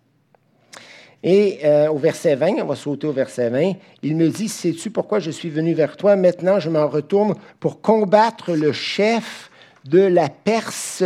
Et 1.21 1.59
euh, 1.63 1.89
au 1.89 1.97
verset 1.97 2.35
20, 2.35 2.61
on 2.63 2.65
va 2.65 2.75
sauter 2.75 3.07
au 3.07 3.13
verset 3.13 3.49
20, 3.49 3.73
il 4.01 4.17
me 4.17 4.29
dit, 4.29 4.49
sais-tu 4.49 4.89
pourquoi 4.89 5.19
je 5.19 5.31
suis 5.31 5.49
venu 5.49 5.73
vers 5.73 5.95
toi? 5.95 6.15
Maintenant, 6.15 6.59
je 6.59 6.69
m'en 6.69 6.87
retourne 6.87 7.35
pour 7.59 7.81
combattre 7.81 8.53
le 8.53 8.73
chef 8.73 9.49
de 9.85 10.01
la 10.01 10.27
Perse, 10.27 11.03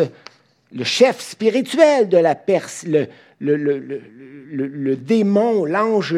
le 0.72 0.84
chef 0.84 1.20
spirituel 1.20 2.10
de 2.10 2.18
la 2.18 2.36
Perse, 2.36 2.84
le, 2.88 3.08
le, 3.40 4.96
démon, 4.96 5.66
l'ange 5.66 6.16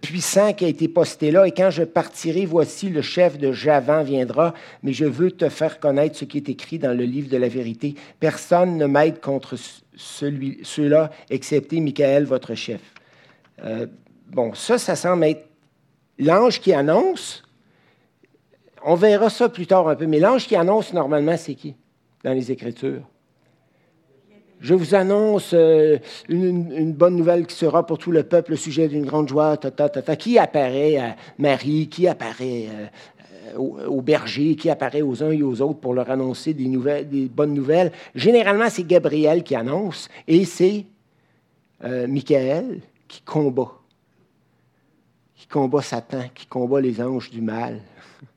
puissant 0.00 0.52
qui 0.52 0.64
a 0.64 0.68
été 0.68 0.88
posté 0.88 1.30
là. 1.30 1.46
Et 1.46 1.52
quand 1.52 1.70
je 1.70 1.84
partirai, 1.84 2.46
voici 2.46 2.88
le 2.88 3.02
chef 3.02 3.38
de 3.38 3.52
Javan 3.52 4.02
viendra, 4.02 4.54
mais 4.82 4.92
je 4.92 5.04
veux 5.04 5.30
te 5.30 5.48
faire 5.48 5.80
connaître 5.80 6.16
ce 6.16 6.24
qui 6.24 6.38
est 6.38 6.48
écrit 6.48 6.78
dans 6.78 6.96
le 6.96 7.04
livre 7.04 7.28
de 7.28 7.36
la 7.36 7.48
vérité. 7.48 7.94
Personne 8.20 8.76
ne 8.76 8.86
m'aide 8.86 9.20
contre 9.20 9.56
ceux-là, 9.96 11.10
excepté 11.30 11.80
Michael, 11.80 12.24
votre 12.24 12.54
chef. 12.54 12.80
Euh, 13.64 13.86
bon, 14.30 14.54
ça, 14.54 14.78
ça 14.78 14.96
semble 14.96 15.24
être 15.24 15.48
l'ange 16.18 16.60
qui 16.60 16.72
annonce. 16.72 17.42
On 18.84 18.94
verra 18.94 19.28
ça 19.30 19.48
plus 19.48 19.66
tard 19.66 19.88
un 19.88 19.96
peu, 19.96 20.06
mais 20.06 20.20
l'ange 20.20 20.46
qui 20.46 20.56
annonce 20.56 20.92
normalement, 20.92 21.36
c'est 21.36 21.54
qui 21.54 21.74
dans 22.24 22.32
les 22.32 22.50
Écritures? 22.50 23.02
Je 24.60 24.74
vous 24.74 24.94
annonce 24.94 25.52
euh, 25.54 25.98
une, 26.28 26.92
bonne 26.92 27.16
nouvelle 27.16 27.46
qui 27.46 27.54
sera 27.54 27.86
pour 27.86 27.98
tout 27.98 28.10
le 28.10 28.24
peuple 28.24 28.52
le 28.52 28.56
sujet 28.56 28.88
d'une 28.88 29.06
grande 29.06 29.28
joie. 29.28 29.56
Qui 30.18 30.38
apparaît 30.38 30.96
à 30.96 31.16
Marie? 31.38 31.88
Qui 31.88 32.08
apparaît 32.08 32.66
euh, 33.54 33.56
aux, 33.56 34.02
bergers? 34.02 34.56
Qui 34.56 34.68
apparaît 34.68 35.02
aux 35.02 35.22
uns 35.22 35.30
et 35.30 35.42
aux 35.42 35.62
autres 35.62 35.78
pour 35.78 35.94
leur 35.94 36.10
annoncer 36.10 36.54
des 36.54 37.28
bonnes 37.28 37.54
nouvelles? 37.54 37.92
Généralement, 38.14 38.68
c'est 38.68 38.86
Gabriel 38.86 39.44
qui 39.44 39.54
annonce 39.54 40.08
et 40.26 40.44
c'est 40.44 40.86
Michael 41.80 42.80
qui 43.06 43.22
combat, 43.22 43.72
qui 45.36 45.46
combat 45.46 45.80
Satan, 45.80 46.24
qui 46.34 46.46
combat 46.46 46.80
les 46.80 47.00
anges 47.00 47.30
du 47.30 47.40
mal. 47.40 47.80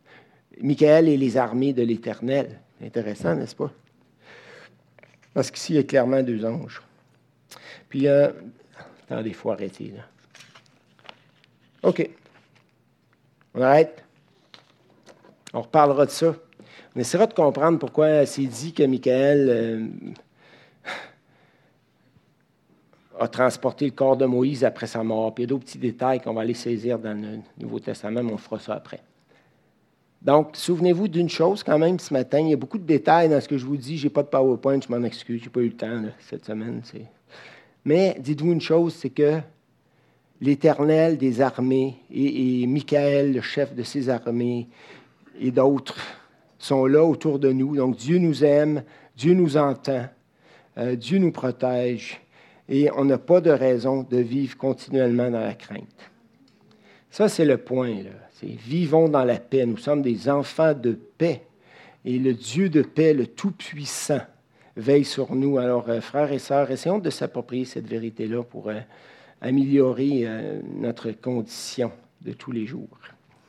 Michael 0.62 1.10
et 1.10 1.18
les 1.18 1.38
armées 1.38 1.74
de 1.74 1.82
l'Éternel. 1.82 2.60
Intéressant, 2.84 3.36
n'est-ce 3.36 3.56
pas? 3.56 3.72
Parce 5.34 5.50
qu'ici, 5.50 5.74
il 5.74 5.76
y 5.78 5.80
a 5.80 5.84
clairement 5.84 6.22
deux 6.22 6.46
anges. 6.46 6.82
Puis, 7.90 8.08
euh, 8.08 8.32
attendez, 9.04 9.30
il 9.30 9.36
faut 9.36 9.52
arrêter. 9.52 9.94
Là. 9.96 10.04
OK. 11.84 12.10
On 13.54 13.62
arrête. 13.62 14.04
On 15.54 15.62
reparlera 15.62 16.06
de 16.06 16.12
ça. 16.12 16.36
On 16.96 17.00
essaiera 17.00 17.28
de 17.28 17.34
comprendre 17.34 17.80
pourquoi 17.80 18.26
c'est 18.26 18.46
dit 18.46 18.74
que 18.74 18.84
Michael 18.84 19.50
euh, 19.50 19.88
a 23.20 23.28
transporté 23.28 23.86
le 23.86 23.92
corps 23.92 24.18
de 24.18 24.26
Moïse 24.26 24.64
après 24.64 24.88
sa 24.88 25.04
mort. 25.04 25.34
Puis 25.34 25.44
il 25.44 25.48
y 25.48 25.48
a 25.48 25.50
d'autres 25.50 25.66
petits 25.66 25.78
détails 25.78 26.20
qu'on 26.20 26.34
va 26.34 26.42
aller 26.42 26.54
saisir 26.54 27.00
dans 27.00 27.20
le 27.20 27.40
Nouveau 27.58 27.80
Testament, 27.80 28.24
mais 28.24 28.34
on 28.34 28.38
fera 28.38 28.60
ça 28.60 28.76
après. 28.76 29.02
Donc, 30.22 30.50
souvenez-vous 30.54 31.08
d'une 31.08 31.30
chose 31.30 31.64
quand 31.64 31.80
même 31.80 31.98
ce 31.98 32.14
matin. 32.14 32.40
Il 32.40 32.50
y 32.50 32.54
a 32.54 32.58
beaucoup 32.58 32.78
de 32.78 32.86
détails 32.86 33.30
dans 33.30 33.42
ce 33.42 33.48
que 33.48 33.58
je 33.58 33.66
vous 33.66 33.78
dis. 33.78 33.98
Je 33.98 34.06
n'ai 34.06 34.10
pas 34.10 34.22
de 34.22 34.28
PowerPoint, 34.28 34.80
je 34.80 34.92
m'en 34.92 35.04
excuse. 35.04 35.40
Je 35.40 35.46
n'ai 35.46 35.52
pas 35.52 35.62
eu 35.62 35.70
le 35.70 35.76
temps 35.76 36.04
cette 36.20 36.46
semaine. 36.46 36.82
Mais 37.86 38.16
dites-vous 38.20 38.52
une 38.52 38.62
chose, 38.62 38.94
c'est 38.94 39.10
que 39.10 39.40
l'Éternel 40.40 41.18
des 41.18 41.42
armées 41.42 41.98
et, 42.12 42.66
Michael, 42.68 43.34
le 43.34 43.42
chef 43.42 43.74
de 43.74 43.84
ses 43.84 44.10
armées, 44.10 44.68
et 45.40 45.52
d'autres 45.52 45.98
sont 46.60 46.86
là 46.86 47.04
autour 47.04 47.40
de 47.40 47.52
nous. 47.52 47.76
Donc 47.76 47.96
Dieu 47.96 48.18
nous 48.20 48.44
aime, 48.44 48.84
Dieu 49.16 49.34
nous 49.34 49.58
entend, 49.58 50.06
euh, 50.78 50.96
Dieu 50.96 51.18
nous 51.18 51.32
protège 51.32 52.22
et 52.70 52.90
on 52.96 53.06
n'a 53.06 53.18
pas 53.18 53.42
de 53.42 53.50
raison 53.50 54.04
de 54.04 54.18
vivre 54.18 54.58
continuellement 54.58 55.30
dans 55.30 55.40
la 55.40 55.54
crainte. 55.54 56.12
Ça, 57.10 57.28
c'est 57.28 57.46
le 57.46 57.58
point. 57.58 57.98
C'est 58.31 58.31
vivons 58.48 59.10
dans 59.10 59.24
la 59.24 59.38
paix. 59.38 59.66
Nous 59.66 59.78
sommes 59.78 60.02
des 60.02 60.30
enfants 60.30 60.74
de 60.74 60.92
paix. 60.92 61.44
Et 62.06 62.18
le 62.18 62.34
Dieu 62.34 62.70
de 62.70 62.82
paix, 62.82 63.14
le 63.14 63.28
Tout-Puissant, 63.28 64.22
veille 64.76 65.06
sur 65.06 65.36
nous. 65.36 65.58
Alors, 65.58 65.90
euh, 65.90 66.02
frères 66.02 66.32
et 66.32 66.40
sœurs, 66.40 66.72
essayons 66.72 67.00
de 67.00 67.10
s'approprier 67.10 67.66
cette 67.66 67.88
vérité-là 67.88 68.44
pour 68.44 68.70
euh, 68.70 68.80
améliorer 69.42 70.24
euh, 70.26 70.60
notre 70.76 71.12
condition 71.12 71.92
de 72.22 72.34
tous 72.34 72.52
les 72.52 72.66
jours. 72.66 72.98